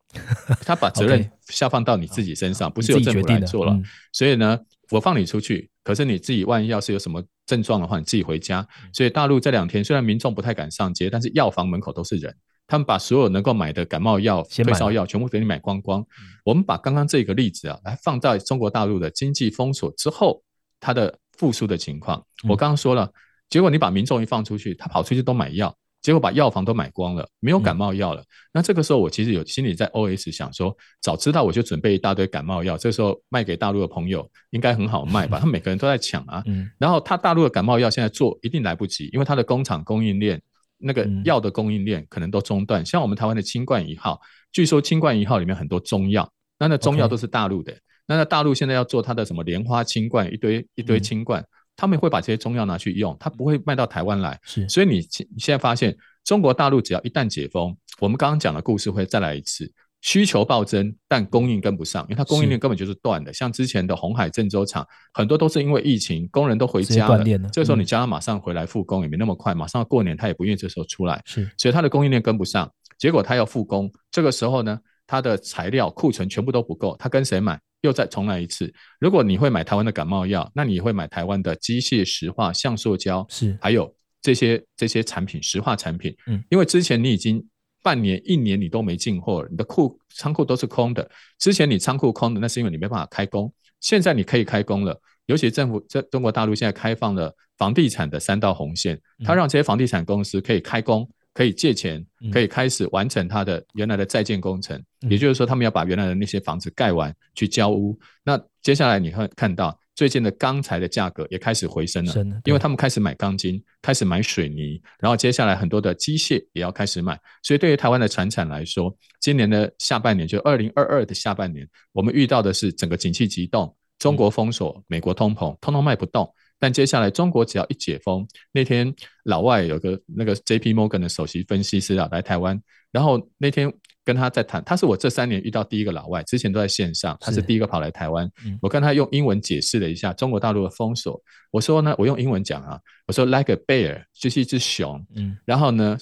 [0.62, 3.78] 他把责任 下放到你自己身上，不是由政府来做了。
[4.12, 4.58] 所以呢，
[4.90, 7.22] 我放你出去，可是你自己万一要是有什么。
[7.44, 8.66] 症状的话，你自己回家。
[8.92, 12.34] 所以大陆这两天虽然民众不太敢上街，但是药房门口都是人，
[12.66, 16.04] 他们把所有能够买的感冒药、退烧药全部给你买光光。
[16.44, 20.42] 我们把刚刚这个例子啊，来放在中国大陆的经济封锁之后，
[20.80, 22.24] 它的复苏的情况。
[22.48, 23.10] 我刚刚说了，
[23.50, 25.74] 结果你把民众一放出去，他跑出去都买药。
[26.00, 28.24] 结果把药房都买光了，没有感冒药了。
[28.52, 35.38] 那这个时候，我其实有心里在 OS 想说，早知道我就准备一大堆感冒药，这时候卖给大陆的朋友应该很好卖吧？
[35.40, 36.42] 他每个人都在抢啊。
[36.76, 40.42] 然后他大陆的感冒药现在做一定来不及，因为他的工厂供应链
[40.82, 42.84] 那个药的供应链可能都中断。
[42.84, 44.20] 像我们台湾的清冠一号，
[44.50, 47.72] 据说清冠一号里面很多中药，那那中药都是大陆的。
[48.06, 51.44] 那那大陆现在要做它的什么莲花清冠，一堆一堆清冠。
[51.74, 54.38] 他们会把这些中药拿去用，他不会卖到台湾来。
[54.44, 59.72] 是，所以你你现在发现，中国大陆只要一旦解封，我们刚刚讲的故事会再来一次，
[60.02, 63.32] 需求暴增，但供应跟不上，因为它供应链根本就是断的。
[63.32, 71.22] 像之前的红海郑州厂，很多都是因为疫情，工人都回家了，这个时候你叫他马上回来复工也没那么快，马上要过年他也不愿意这时候出来。
[71.24, 77.58] 是，所以他的供应链跟不上，结果他要复工，这个时候呢，他的材料库存全部都不够，他跟谁买？
[77.82, 78.72] 又再重来一次。
[79.00, 86.14] 如果你会买台湾的感冒药，那你会买台湾的机械石化、橡塑胶，是还有这些这些产品，石化产品。
[86.28, 87.44] 嗯，因为之前你已经
[87.82, 91.10] 半年、一年你都没进货，你的库仓库都是空的。
[91.38, 93.52] 之前你仓库空的，那是因为你没办法开工。
[93.80, 101.08] 现在你可以开工了，尤其政府在中国大陆现在开放了房地产的三道红线，它让这些房地产公司可以开工。
[101.34, 104.78] 可以借钱，可以开始完成他的原来的在建工程，
[105.08, 107.98] 也就是说，他们要把原来的那些房子盖完去交屋。
[108.22, 117.16] 那接下来你会看到最近的钢材的价格也开始回升了，因为他们开始买钢筋，开始买水泥，然后接下来很多的机械也要开始买。
[117.40, 126.28] 所以对于台湾的产产来说，今年的下半年，就二零二二的下半年，我们遇到的是整个景气急动，中国封锁，美国通膨，通通卖不动。
[126.58, 128.92] 但接下来，中国只要一解封，那天
[129.22, 133.72] 老外有个那个 J P Morgan 的首席分析师啊来台湾，然后那天
[134.04, 138.28] 跟他在谈，他是我这三年遇到第一个老外，之前都在线上，他是第一个跑来台湾。
[138.60, 141.20] 我跟他用英文解释了一下中国大陆的封锁。
[141.50, 145.96] 我说呢，我用英文讲啊，我说 like a bear 就是一只熊，嗯，然后呢，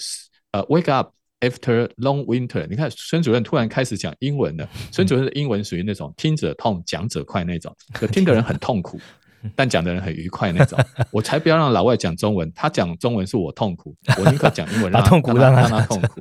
[0.53, 2.67] 呃，wake up after long winter。
[2.69, 8.99] 你看孙主任突然开始讲英文了，孙主任的英文属于那种听者痛讲者快那种，可听的人很痛苦。
[9.57, 10.79] 但讲的人很愉快那种，
[11.11, 16.21] 我才不要让老外讲中文，他讲中文是我痛苦， 我宁可讲英文让他痛苦，让他痛苦。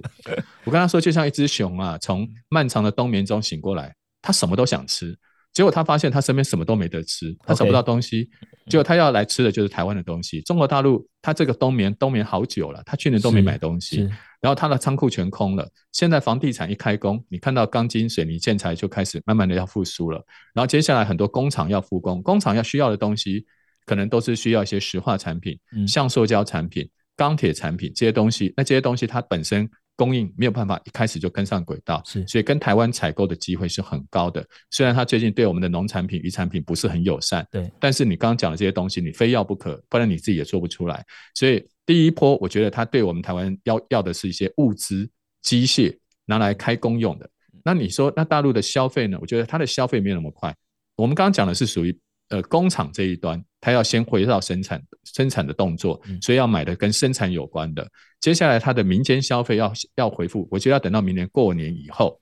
[0.63, 5.17] 我跟他说，就像一只熊啊，从漫长的冬眠中醒过来，他什么都想吃。
[5.51, 8.29] 结果他发现他身边什么都没得吃，他找不到东西。
[8.67, 10.41] 结果他要来吃的就是台湾的东西。
[10.41, 14.07] 中国大陆他这个冬眠冬眠好久了，他去年都没买东西，
[14.39, 15.67] 然后他的仓库全空了。
[15.91, 20.23] 现在房地产一开工，你看到钢筋水泥建材就开始慢慢的要复苏了。
[20.53, 23.45] 然后接下来很多工厂要复工，工厂要需要的东西
[23.85, 26.87] 可能都是需要一些石化产品、像塑胶产品、
[27.17, 28.53] 钢铁产品这些东西。
[28.55, 29.69] 那这些东西它本身。
[29.99, 34.41] 供应没有办法一开始就跟上轨道，是，所以跟台湾采购的机会是很高的。
[34.71, 41.05] 虽然它最近对我们的农产品、渔产品不是很友善，对，但是你刚刚讲的这些东西，你非要不可，不然你自己也做不出来。
[41.35, 45.09] 所以第一波，我觉得它对我们台湾要要的是一些物资、
[45.41, 45.93] 机械
[46.23, 47.29] 拿来开工用的。
[47.65, 49.17] 那你说，那大陆的消费呢？
[49.19, 50.55] 我觉得它的消费没有那么快。
[50.95, 51.99] 我们刚刚讲的是属于。
[52.29, 57.87] 呃，工厂这一端，他要先回到生产生产的动作，所以要买的跟生产有关的。
[58.19, 62.21] 接下来，他的民间消费要要回复，我觉得要等到明年过年以后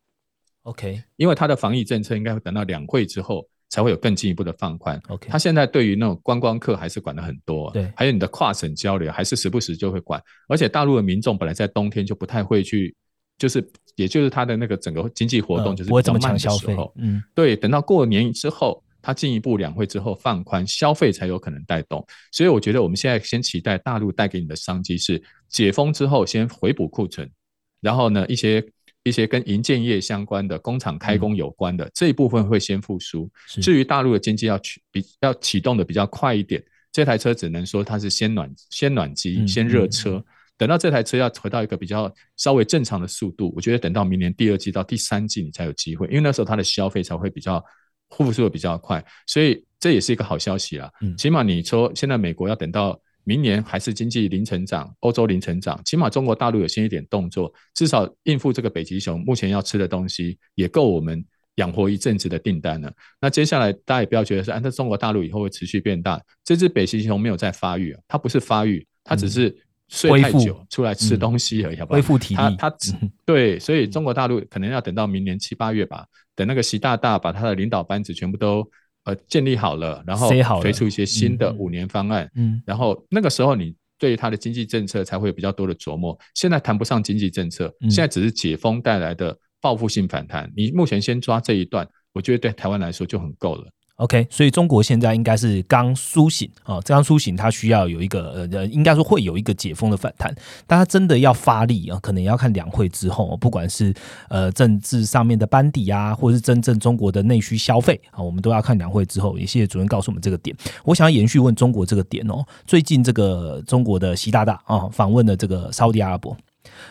[0.63, 4.97] ，OK，因为他的防疫政策应该会等到两会之后才会有更进一步的放宽。
[5.09, 10.23] OK，他现在对于那种观光客还是管的很多，对，还有你的跨省交流还是时不时就会管。
[10.47, 12.95] 而且大陆的民众本来在冬天就不太会去，
[13.37, 13.61] 就是
[13.97, 16.73] 也就是他的那个整个经济活动就是不会这么强消费。
[16.95, 18.81] 嗯，对，等到过年之后。
[19.07, 27.31] 它进一步两会之后放宽消费才有可能带动，所以我觉得我们现在先期待大陆带给你的商机是解封之后先回补库存，
[27.79, 28.61] 然后呢一些
[29.03, 33.31] 一些跟银建业相关的工厂开工有关的这一部分会先复苏。
[33.61, 40.21] 至于大陆的经济要去比要启动的比较快一点，这台车只能说它是先暖先暖机先热车，
[40.57, 47.63] 等到这台车要回到一个比较稍微正常的速度，我觉得等到明年第二季到第三季你才有机会，因为那时候它的消费才会比较。
[48.09, 50.89] 复苏的比较快，所以这也是一个好消息啊。
[51.01, 61.23] 嗯，起码你说现在美国要等到明年还是经济零成长，欧洲零成长，起码中国大陆有先一点动作，至少应付这个北极熊目前要吃的东西，也够我们
[61.55, 62.91] 养活一阵子的订单了。
[63.19, 69.53] 那接下来大家也不要觉得说，啊，那中国大陆以后会持续变大，这只北极熊没有在发育啊，它不是发育，它只是
[69.89, 71.95] 睡太久出来吃东西而已，好不好？
[71.95, 72.93] 恢复体力，它它只
[73.25, 76.05] 对，所以中国大陆可能要等到明年七八月吧，
[76.37, 78.65] 等那个习大大把他的领导班子全部都。
[79.03, 80.29] 呃，建立好了，然后
[80.61, 86.13] 推出一些新的五年方案，嗯，然后那个时候你对他的经济政策才会有比较多的琢磨。
[86.33, 90.51] 现在谈不上经济政策，现在只是解封带来的报复性反弹。
[90.57, 93.71] 你目前先抓这一段，我觉得对台湾来说就很够了。
[93.97, 100.31] OK，所以中国现在应该是刚苏醒啊，刚苏醒，它需要有一个呃，应该说会有一个解封的反弹，
[100.67, 103.91] 但它真的要发力啊，可能也要看两会之后，不管是
[104.29, 109.35] 呃政治上面的班底啊，或者是真正中国的内需消费啊，我们都要看两会之后。
[109.35, 116.37] 也谢谢主任告诉我们这个点，我想要延续问中国这个点哦，最近这个中国的习大大啊访问了这个沙特阿拉伯。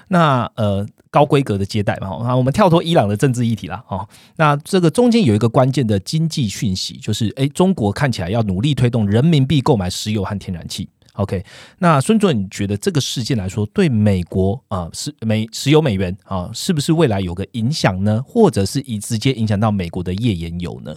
[0.09, 4.09] 那呃高规格的接待嘛，那我们跳脱伊朗的政治议题啦哦。
[4.37, 10.89] 那这个中间有一个关键的经济讯息，就是诶，中国看起来要努力推动人民币购买石油和天然气。
[11.15, 11.43] OK，
[11.79, 18.23] 那孙主任，你觉得这个事件来说，对美国啊，石美石油美元啊，是不是未来有个影响呢？
[18.27, 20.95] 或者是以直接影响到美国的页岩油呢？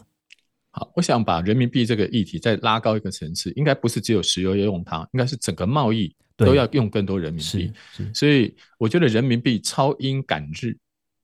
[0.72, 6.14] 好，我想把人民币这个议题再拉高一个层次，应该不是只有石油要用它，应该是整个贸易。
[6.46, 7.72] 都要用更多人民币，
[8.14, 10.76] 所以我觉得人民币超英赶日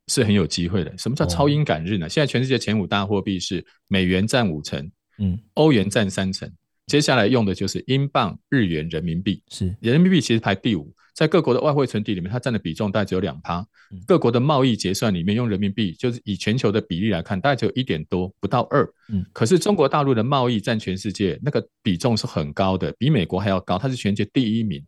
[0.08, 0.96] 是很有机会的。
[0.98, 2.08] 什么叫超英赶日呢？
[2.08, 6.52] 现在全世界前五大货币是美元占五成，嗯，欧元占三成，
[6.88, 9.42] 接下来用的就是英镑、日元、人民币。
[9.50, 9.76] 是。
[9.80, 13.66] 人民币其实排第五，在各国的外汇存底里面，它占的比重大概只有两趴。
[14.06, 18.86] 各国的贸易结算里面用人民币，就是以全球的比例来看，大概只有一点多，不到二。
[19.08, 24.84] 嗯，可是中国大陆的贸易占全世界那个比重是很高的，比美国还要高，它是全球第一名。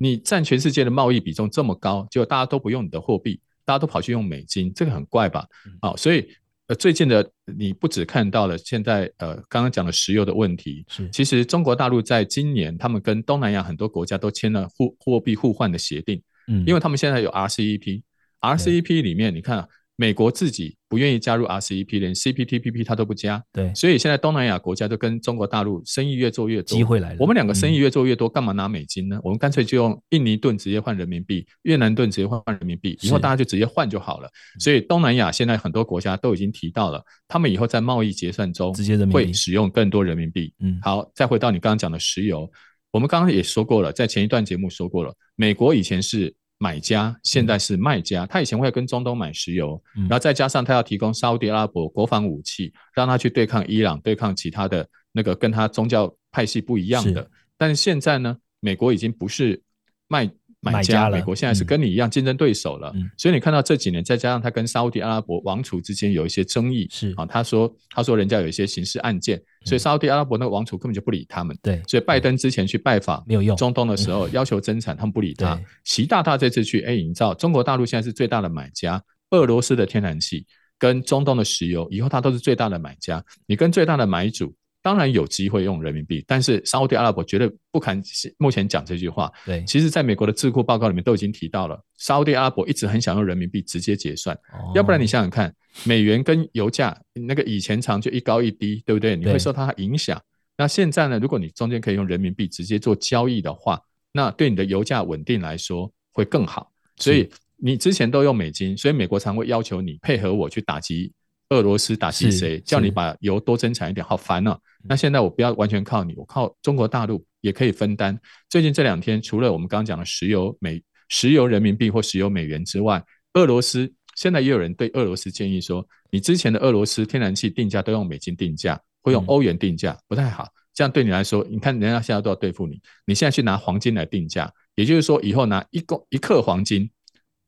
[0.00, 5.46] 你占全世界的贸易比重这么高，结果大家都不用你的货币，大家都跑去用美金，这个很怪吧？
[5.80, 6.28] 啊，所以
[6.68, 19.68] 呃，最近的你不只看到了现在呃刚刚讲的石油的问题，是其实中国大陆在今年他们跟东南亚很多国家都签了互货币互换的协定，嗯，因为他们现在有 RCEP，RCEP 里面你看。
[20.00, 23.42] 美国自己不愿意加入 RCEP，连 CPTPP 它都不加。
[23.52, 27.16] 对，所以现在东南亚国家都跟中国大陆生意越做越多，机会来了。
[27.18, 29.18] 我们两个生意越做越多，干嘛拿美金呢？
[29.24, 34.30] 我们干脆就用印尼盾直接换人民币，越南盾直接换人民币，以后大家就直接换就好了。
[34.60, 40.54] 所以东南亚现在很多国家都已经提到了，他们以后在贸易结算中直接会使用更多人民币。
[40.60, 42.48] 嗯，好，再回到你刚刚讲的石油，
[42.92, 46.32] 我们刚刚也说过了，在前一段节目说过了，美国以前是。
[46.58, 57.30] 买家现在是卖家，他以前会跟中东买石油，然后再加上他要提供沙特阿拉伯国防武器，让他去对抗伊朗、对抗其他的那个跟他宗教派系不一样的。
[57.56, 59.62] 但是现在呢，美国已经不是
[60.08, 60.30] 卖。
[60.60, 67.14] 买家，美国现在是跟你一样竞争对手了，所以你看到这几年，再加上他跟沙特阿拉伯王储之间有一些争议，是。
[67.16, 73.56] 啊，他说他说人家有一些刑事案件，所以沙特阿拉伯那个王储根本就不理他们，对，所以拜登之前去拜访没有用。
[73.56, 75.60] 中东的时候，要求增产，他们不理他。
[75.84, 79.00] 习大大这次去，哎，你知道中国大陆现在是最大的买家，
[79.30, 80.44] 俄罗斯的天然气
[80.76, 84.52] 跟中东的石油，以后他都是最大的买家，你跟最大的买主。
[84.80, 88.00] 当然有机会用人民币，但是沙特阿拉伯绝对不敢
[88.38, 89.30] 目前讲这句话。
[89.44, 94.38] 对，其实，在美国的智库报告里面都已经提到了，沙特阿拉伯一直很想用人民币直接结算。
[94.74, 95.52] 要不然你想想看，
[95.84, 99.16] 美元跟油价那个以前长就一高一低，对不对？
[99.16, 100.20] 你会受它影响。
[100.56, 101.18] 那现在呢？
[101.18, 103.80] 如果你中间可以用人民币直接做交易的话，
[104.12, 106.72] 那对你的油价稳定来说会更好。
[106.96, 111.12] 所以你之前都用美金，所以美国常会要求你配合我去打击。
[111.50, 112.60] 俄罗斯打击谁？
[112.60, 114.58] 叫你把油多增产一点，好烦啊！
[114.86, 118.18] 那现在我不要完全靠你，我靠中国大陆也可以分担。
[118.50, 130.46] 最近这两天，除了我们刚刚讲的石油美、石油人民币或石油美元之外，俄罗斯现在也有人对俄罗斯建议说，你之前的俄罗斯天然气定价都用美金定价，会用欧元定价，不太好。
[130.74, 136.90] 这样对你来说，你看人家现在都要对付你，你现在去拿黄金来定价，也就是说以后拿一公一克黄金。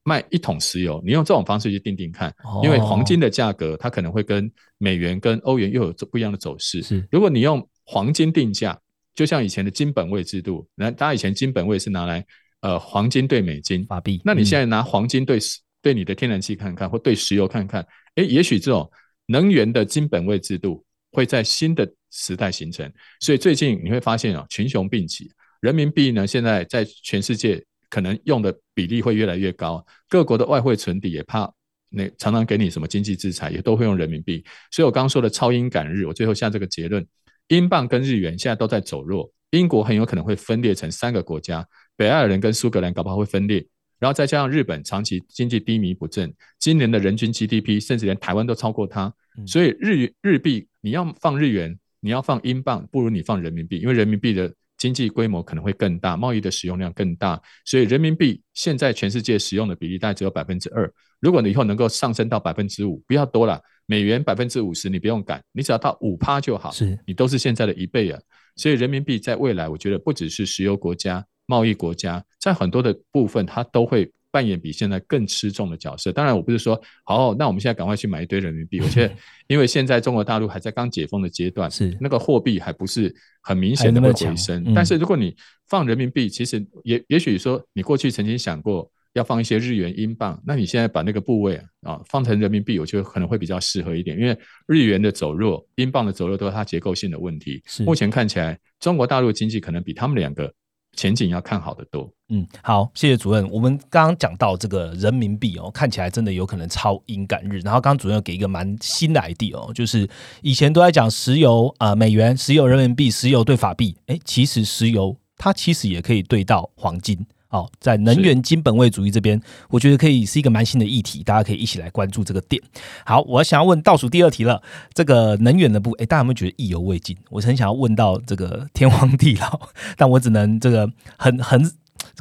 [0.02, 6.82] 卖一桶石油，你用这种方式去定定看，因为黄金的价格它可能会跟美元、跟欧元又有不一样的走势。
[6.82, 8.78] 是，如果你用黄金定价，
[9.14, 12.24] 就像以前的金本位制度，那大家以前金本位是拿来
[12.62, 15.38] 呃黄金对美金法币，那你现在拿黄金对
[15.82, 18.90] 对你的天然气看看，或对石油看看，哎，也许这种
[19.26, 20.82] 能源的金本位制度
[21.12, 22.90] 会在新的时代形成。
[23.20, 25.30] 所以最近你会发现啊，群雄并起，
[25.60, 27.62] 人民币呢现在在全世界。
[27.90, 31.52] 可能用的比例会越来越高，各国的外汇存底也怕
[31.90, 34.42] 那常常给你什么经济制裁，也都会用人民币。
[34.70, 37.04] 所以我刚刚说的超英赶日，我最后下这个结论：
[37.48, 41.66] 英镑跟日元现在都在走弱，英国很有可能会分裂成三个国家，
[41.96, 43.66] 北爱尔兰跟苏格兰搞不好会分裂，
[43.98, 49.12] 然后再加上日本长期经济低迷不振，今年的人均 GDP 甚至连台湾都超过它，
[49.46, 63.60] 所以日日币你要放日元，你要放英镑，不如你放人民币，因为人民币的经济规模可能会更大，贸易的使用量更大，所以人民币现在全世界使用的比例大概只有百分之二，如果你以后能够上升到百分之五，不要多了。
[63.84, 68.18] 美元百分之五十，你不用赶，你只要到五趴就好，是你都是现在的一倍啊。
[68.54, 76.12] 所以人民币在未来，我觉得不只是石油国家、贸易国家，在很多的部分，它都会扮演比现在更吃重的角色。
[76.12, 78.80] 当然，我不是说好，那我们现在赶快去买一堆人民币。
[78.80, 79.14] 我觉得，
[79.46, 84.72] 因为现在中国大陆还在刚解封的阶段，是那个货币还不是很明显的会回升。
[84.74, 85.36] 但是如果你
[85.68, 88.90] 放人民币，其实也也许说，你过去曾经想过。
[89.14, 97.60] 要放一些日元、英镑，那你现在把那个部位啊放成人民币，我觉得可能会比较适合一点，因为日元的走弱、英镑的走弱都是它结构性的问题。
[97.84, 100.54] 目前看起来，中国大陆经济可能比他们两个
[100.92, 102.08] 前景要看好的多。
[102.32, 103.48] 嗯，好，谢谢主任。
[103.50, 107.58] 我们刚刚讲到这个人民币哦，看起来真的有可能超英赶日。
[107.58, 110.08] 然后刚刚主任给一个蛮新的 idea 哦，就是
[110.40, 117.26] 以前都在讲石油啊、美元、石油人民币、石油对法币，哎，其实石油它其实也可以对到黄金。
[117.48, 122.62] 哦，在能源金本位主义这边，我觉得可以是一个蛮新的议题，大家可以一起来关注这个点。
[123.04, 124.62] 好，我想要问倒数第二题了，
[124.94, 127.16] 这个能源的部，哎，大家有没有觉得意犹未尽？
[127.28, 129.68] 我很想要问到这个天荒地老，
[129.98, 131.68] 但我只能这个很很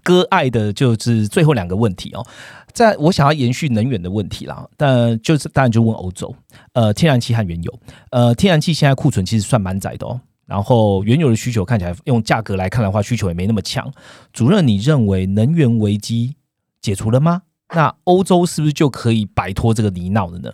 [0.03, 2.25] 割爱的，就是最后两个问题哦。
[2.73, 6.33] 在我想要延续能源的问题啦，但就是当然就问欧洲，
[6.73, 7.79] 呃，天然气和原油，
[8.11, 10.21] 呃，天然气现在库存其实算蛮窄的哦。
[10.45, 13.91] 然后原油的需求看起来，用价格来看的话，需求也没那么强。
[14.33, 16.35] 主任，你认为能源危机
[16.81, 17.43] 解除了吗？
[17.75, 20.51] 那欧洲是不是就可以摆脱这个泥淖了呢？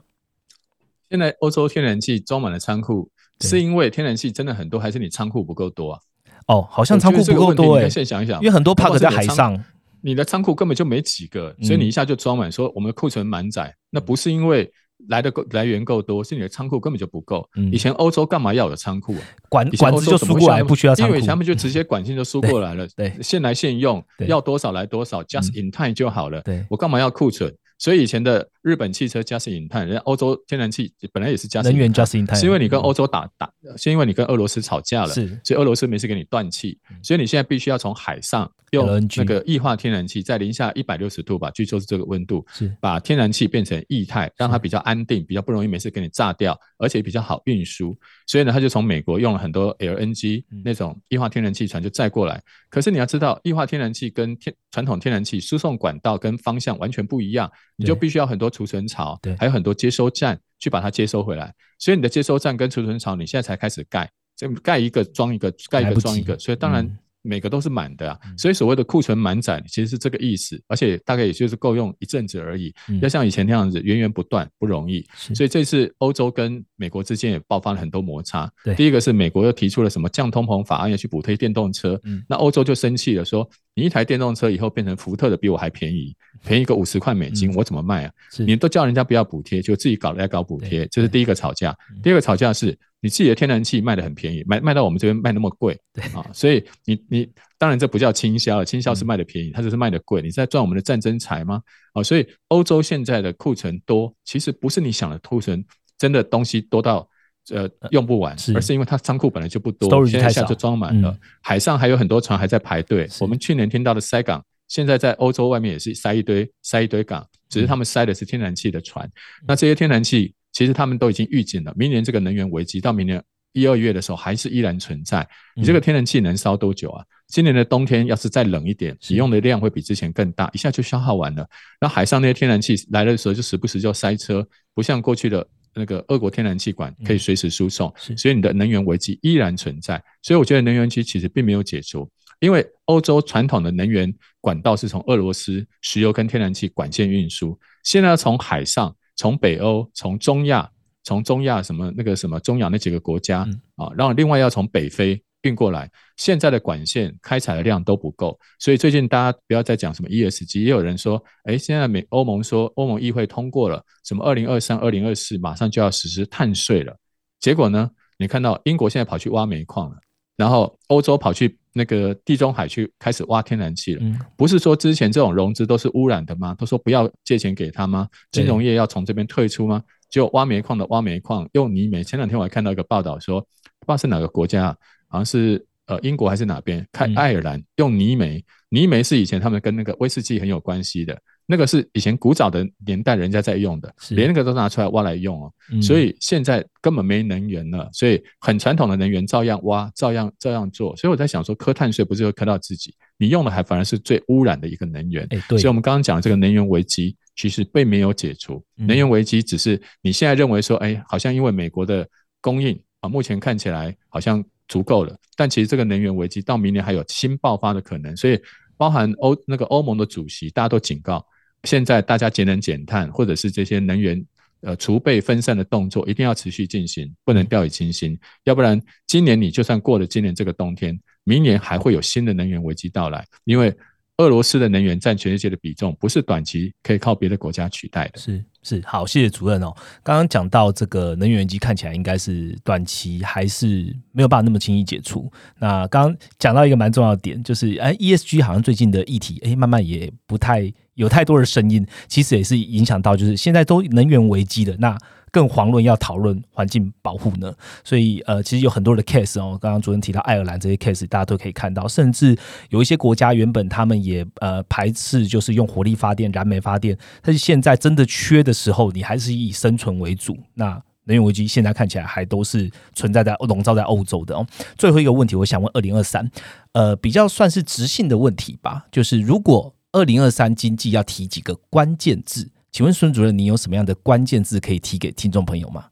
[1.10, 3.10] 现在欧洲天然气装满了仓库，
[3.40, 6.00] 是因为天然气真的很多，还是你仓库不够多啊？
[6.48, 7.90] 哦，好像仓库不够多哎。
[7.90, 9.60] 先想一想，因为很多 park 在海上，
[10.02, 14.72] 你的仓库根本就没几个，所以你一下就装满，说我们的库存满载，那不是因为。
[15.10, 17.46] 来的够来源够多，是你的仓库根本就不够。
[17.70, 19.22] 以前欧洲干嘛要有仓库啊？
[19.50, 22.88] 管管子就输过来，不需要仓库，因为他们就直接管线就输过来了。
[22.96, 26.40] 对，现来现用，要多少来多少，just in time 就好了。
[26.44, 27.54] 对，我干嘛要库存？
[27.78, 42.76] 所以以前的日本汽车加息引碳，人家欧洲天然气本来也是加能源加息引碳，是因为你跟欧洲打打，是因为你跟俄罗斯吵架了，是，所以俄罗斯没事给你断气，所以你现在必须要从海上用那个液化天然气，在零下一百六十度吧，据说是这个温度，是。
[42.80, 47.96] 把天然气变成液态，让它比较安定，比较不容易没事给你炸掉，而且比较好运输。
[48.26, 52.42] 所以呢，他就从美国用了很多 LNG 那种液化天然气船就载过来。
[52.70, 61.54] 可是你要知道，液化天然气跟天传统天然气输送管道跟方向完全不一样，你就必须要很多储存槽，对，还有很多接收站去把它接收回来。
[61.80, 66.98] 所以你的接收站跟储存槽，你现在才开始盖，这盖一个装一个，盖一个装一个，所以当然。
[67.28, 72.72] 每个都是满的啊，所以所谓的库存满载其实是这个意思，而且大概也就是够用一阵子而已。
[73.02, 75.04] 要像以前那样子源源不断不容易，
[75.34, 78.48] 所以这次欧洲跟美国之间也爆发了很多摩擦。
[78.78, 82.00] 第一个是美国又提出了什么降通膨法案要去补贴电动车，
[82.30, 86.16] 那欧洲就生气了，说你一台电动车以后变成福特的比我还便宜，
[86.46, 88.12] 便宜个五十块美金，我怎么卖啊？
[88.38, 91.76] 你都叫人家不要补贴，就自己搞来搞补贴，这是第一个吵架。
[92.02, 92.78] 第二个吵架是。
[93.02, 95.80] 你自己的天然气卖的很便宜，卖卖到我们这边卖那么贵，
[96.16, 101.62] 啊，所以你你当然这不叫倾销，倾销是卖的便宜，它只是卖的贵，你在赚我们的战争财吗？
[101.94, 105.64] 啊，所以欧洲现在的库存多，其实不是你想的库存
[106.00, 107.08] 真的东西多到
[107.52, 113.08] 呃用不完，而是因为它仓库本来就不多，现在一下就装满了，海上还有很多船还在排队。
[113.20, 119.10] 我们去年听到的塞港，现在在欧洲外面也是塞一堆塞一堆港，只是他们塞的是天然气的船，
[119.48, 120.34] 那这些天然气。
[120.56, 125.28] 其实他们都已经预警了，明年这个能源危机到明年一二月的时候还是依然存在。
[125.54, 127.04] 你这个天然气能烧多久啊？
[127.28, 131.46] 今年的冬天要是再冷一点，使用的量会比之前更大，一下就消耗完了。
[131.82, 140.02] 那海上那些天然气来的时候就时不时就塞车，不像过去的那个俄国天然气管可以随时输送，所以你的能源危机依然存在。
[140.22, 142.10] 所以我觉得能源危机其实并没有解除，
[142.40, 148.96] 因为欧洲传统的能源管道是从俄罗斯石油跟天然气管线运输，现在要从海上。
[149.18, 150.70] 从北欧、从中亚、
[151.02, 166.94] 从中亚什么那个什么中亚那几个国家啊，然后另外要从北非运过来，现在的管线开采的量都不够，所以最近大家不要再讲什么 ESG，也有人说，哎，现在美欧盟说欧盟议会通过了什么二零二三、二零二四马上就要实施碳税了，
[167.40, 169.96] 结果呢，你看到英国现在跑去挖煤矿了，
[170.36, 171.58] 然后欧洲跑去。
[171.78, 174.02] 那个地中海去开始挖天然气了，
[174.38, 176.56] 不是说之前这种融资都是污染的吗？
[176.58, 178.08] 都说不要借钱给他吗？
[178.32, 179.84] 金融业要从这边退出吗？
[180.10, 182.02] 就挖煤矿的挖煤矿，用泥煤。
[182.02, 184.68] 前两天我还看到一个报道说，不知道是哪个国家，
[185.10, 191.22] 好像是呃英国还是哪边，看爱尔兰用泥煤，泥煤是以前他们跟那个威士忌很有关系的。
[191.48, 200.96] 那个是以前古早的年代人家在用的，连那个都拿出来挖来用哦，所以现在根本没能源了，所以很传统的能源照样挖，照样照样做。
[200.96, 202.96] 所以我在想说，磕碳税不是会磕到自己？
[203.18, 205.28] 你用的还反而是最污染的一个能源。
[205.50, 208.64] 所以我们刚刚讲这个能源危机，其实并没有解除。
[208.74, 212.08] 能源危机只是你现在认为说，哎，好像因为美国的
[212.42, 218.18] 供应啊，目前看起来好像足够了，但其实这个能源危机到明年还有新爆发的可能。
[218.18, 218.40] 所以
[218.78, 221.24] 包含欧那个欧盟的主席，大家都警告。
[221.66, 224.26] 现在大家节能减碳，或者是这些能源
[224.62, 228.18] 呃储备分散的动作，一定要持续进行，不能掉以轻心。
[228.44, 233.76] 要不然，今年你就算过了今年这个冬天，明年还会有新的能源危机到来，因为。
[234.18, 238.18] 俄罗斯的能源占全世界的比重，不是短期可以靠别的国家取代的。
[238.18, 239.72] 是是，好，谢谢主任哦。
[240.02, 245.32] 刚刚讲到这个能源危机，看起来应该是短期还是没有办法那么轻易解除。
[245.60, 254.98] 那刚刚讲到一个蛮重要的点，就是哎，ESG 好像最近的议题，哎，慢慢也不太有太多的声音，其实也是影响到，就是现在都能源危机的那。
[255.32, 257.54] 更遑论要讨论环境保护呢，
[257.84, 259.58] 所以呃，其实有很多的 case 哦。
[259.62, 262.38] 刚刚主任提到爱尔兰这些 case，大家都可以看到，甚至
[262.70, 270.38] 有一些国家原本他们也呃排斥就是用火力发电、燃煤发电，但是现在真的缺的时候，你还是以生存为主。
[270.54, 274.48] 那能源危机现在看起来还都是存在在笼罩在欧洲的哦。
[274.78, 276.32] 最后一个问题，我想问二零二三，
[276.72, 282.50] 呃，比较算是直性的问题吧，就是如果二零二三经济要提几个关键字。
[282.76, 285.86] 请问孙主任，你有什么样的关键字可以提给听众朋友吗？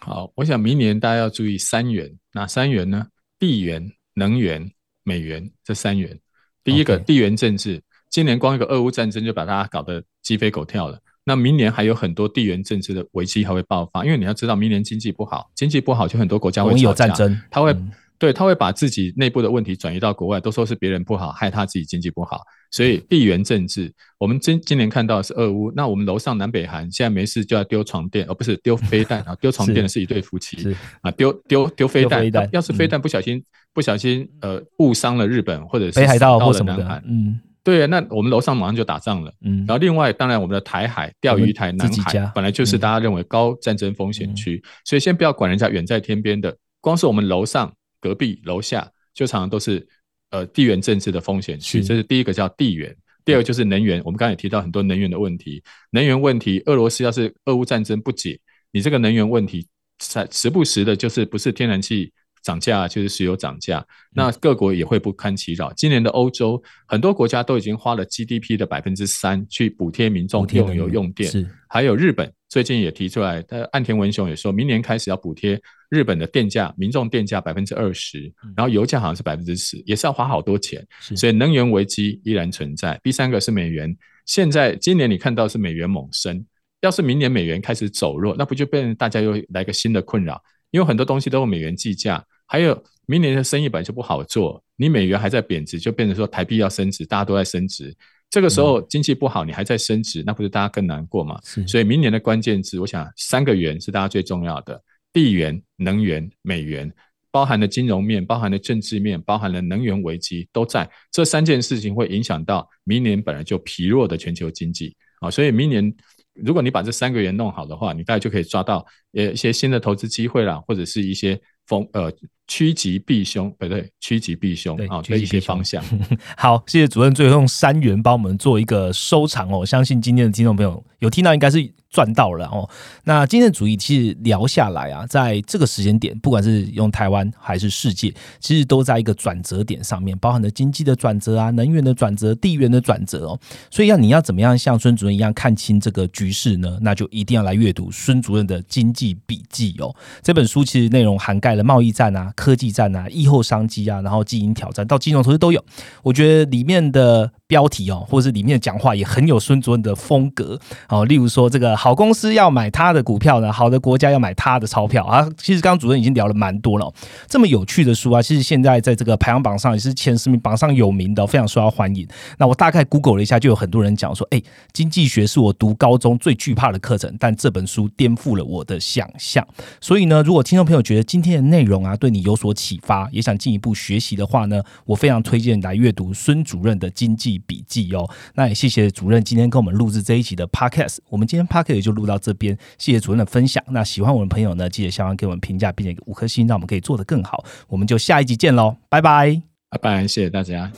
[0.00, 3.06] 好，我想明年大家要注意三元，哪三元呢？
[3.38, 4.68] 地缘、能源、
[5.04, 6.18] 美元这三元。
[6.64, 11.00] 第一个地缘政治，今年光一个俄乌战争就把大家搞得鸡飞狗跳了。
[11.22, 17.72] 那明年还有很多地缘政治的危机还会爆发，因为你要知道，明年经济不好，经济不好就很多国家会有战争，他会。
[18.20, 22.42] 对他会把自己内部的问题转移到国外，都说是别人不好，害他自己经济不好。
[22.70, 29.34] 所以地缘政治，我们今今年看到是俄乌，那我们楼上南北韩现在没事就要丢床垫，而不是丢飞弹啊！
[29.40, 33.42] 丢 床垫的是一对夫妻啊，丢丢丢飞弹，要是飞弹不小心
[33.72, 39.32] 不小心呃误伤了日本或者是北海道或什么的，嗯，对，那我们楼上马上就打仗了。
[39.42, 47.72] 嗯，然后另外当然我们的台海钓鱼台南海本来就是大家认为高战争风险区，所以先不要管人家远在天边的，光是我们楼上。
[48.00, 49.84] 隔壁楼下就常常都是
[50.30, 52.94] 呃地缘政治的风险区，这是第一个叫地缘。
[53.24, 55.62] 第二个就是能源，我们刚才也提到很多能源的问题。
[55.90, 58.38] 能源问题，俄罗斯要是俄乌战争不解，
[58.72, 59.66] 你这个能源问题
[59.98, 62.10] 在时不时的就是不是天然气
[62.42, 65.70] 涨价就是石油涨价，那各国也会不堪其扰。
[65.74, 71.30] 今年的欧洲很多国家都已经花了 GDP 的百分之三去补贴民众用油用电，
[71.68, 75.60] 还有日本最近也提出来，但，岸田文雄也说明年开始要补贴。
[75.90, 80.86] 日本的电价，民众电价百分之二十，然后油价好像是百分之十，也是要花好多钱，
[81.16, 83.00] 所以能源危机依然存在。
[83.02, 86.44] 第三个是美元，现在今年你看到是美元猛升，
[86.82, 90.42] 要是明年美元开始走弱，那不就变成大家又来个新的困扰？
[90.70, 97.96] 因为很多东西都用美元计价，还有明年的生意本来就不好做，你美元还在贬值，就变成说台币要升值，大家都在升值，
[98.28, 101.40] 这个时候经济不好，你还在升值，那不是大家更难过吗？
[101.66, 104.78] 所以明年的关键字，我想三个元是大家最重要的。
[105.12, 106.92] 地缘、能源、美元，
[107.30, 115.30] 包含了金融面，包含了政治面，包含了能源危机，都在这三件事情会影响到明年本来就疲弱的全球经济啊。
[115.30, 115.94] 所以明年
[116.34, 122.12] 如果你把这三个元弄好的话，你大概就可以抓到呃一些新的投资机会啦，或者是一些风呃
[122.48, 125.84] 趋吉避凶，不对，趋吉避凶啊的一些方向。
[126.36, 129.64] 好，谢谢主任，最后用三元帮我们做一个收场哦。
[129.64, 131.72] 相信今天的听众朋友有听到，应该是。
[131.90, 132.68] 赚到了哦！
[133.04, 143.40] 那今天的主题其实聊下来啊，在这个时间点，不管是用台湾还是世界，其实都在一个转折点上面，包含了经济的转折啊、能源的转折、地缘的转折哦。
[143.70, 146.78] 所以要你要怎么样像孙主任一样看清这个局势呢？
[146.82, 149.96] 那就一定要来阅读孙主任的经济笔记哦。
[150.22, 155.60] 这本书其实内容涵盖了贸易战啊、科技战啊、疫后商机啊，然后经营挑战到金融投资都有。
[156.04, 157.32] 我觉得里面的。
[157.48, 161.06] 标题哦，或是里面的讲话也很有孙主任的风格哦。
[161.06, 165.26] 例如说，这个好公司要买他的股票呢，好的国家要买他的钞票啊。
[165.38, 166.92] 其实刚刚主任已经聊了蛮多了，
[167.26, 172.06] 这么有趣的书啊，其实现在在这个排行榜上也是前十名榜上有名的，非常受到欢迎。
[172.36, 174.42] 那我大概 Google 了一下，就有很多人讲说，哎，
[174.74, 179.46] 经济学是我读高中最惧怕的课程，但这本书颠覆了我的想象。
[179.80, 187.37] 所以呢，如果听众朋友觉得今天的内容啊对你有所启发，也想进一步学习的话呢，我非常推荐来阅读孙主任的经济。
[187.46, 188.08] 笔记哦。
[188.34, 190.98] 那也谢谢主任今天跟我们录制这一集的 podcast。
[191.08, 193.62] 我们今天 podcast 也就录到这边，谢谢主任的分享。
[193.68, 197.44] 那喜欢我们朋友呢，记得下方给我们评价，并且五颗星，让我们可以做得更好。
[197.68, 200.70] 我们就下一集见喽，拜拜，拜拜，谢谢大家。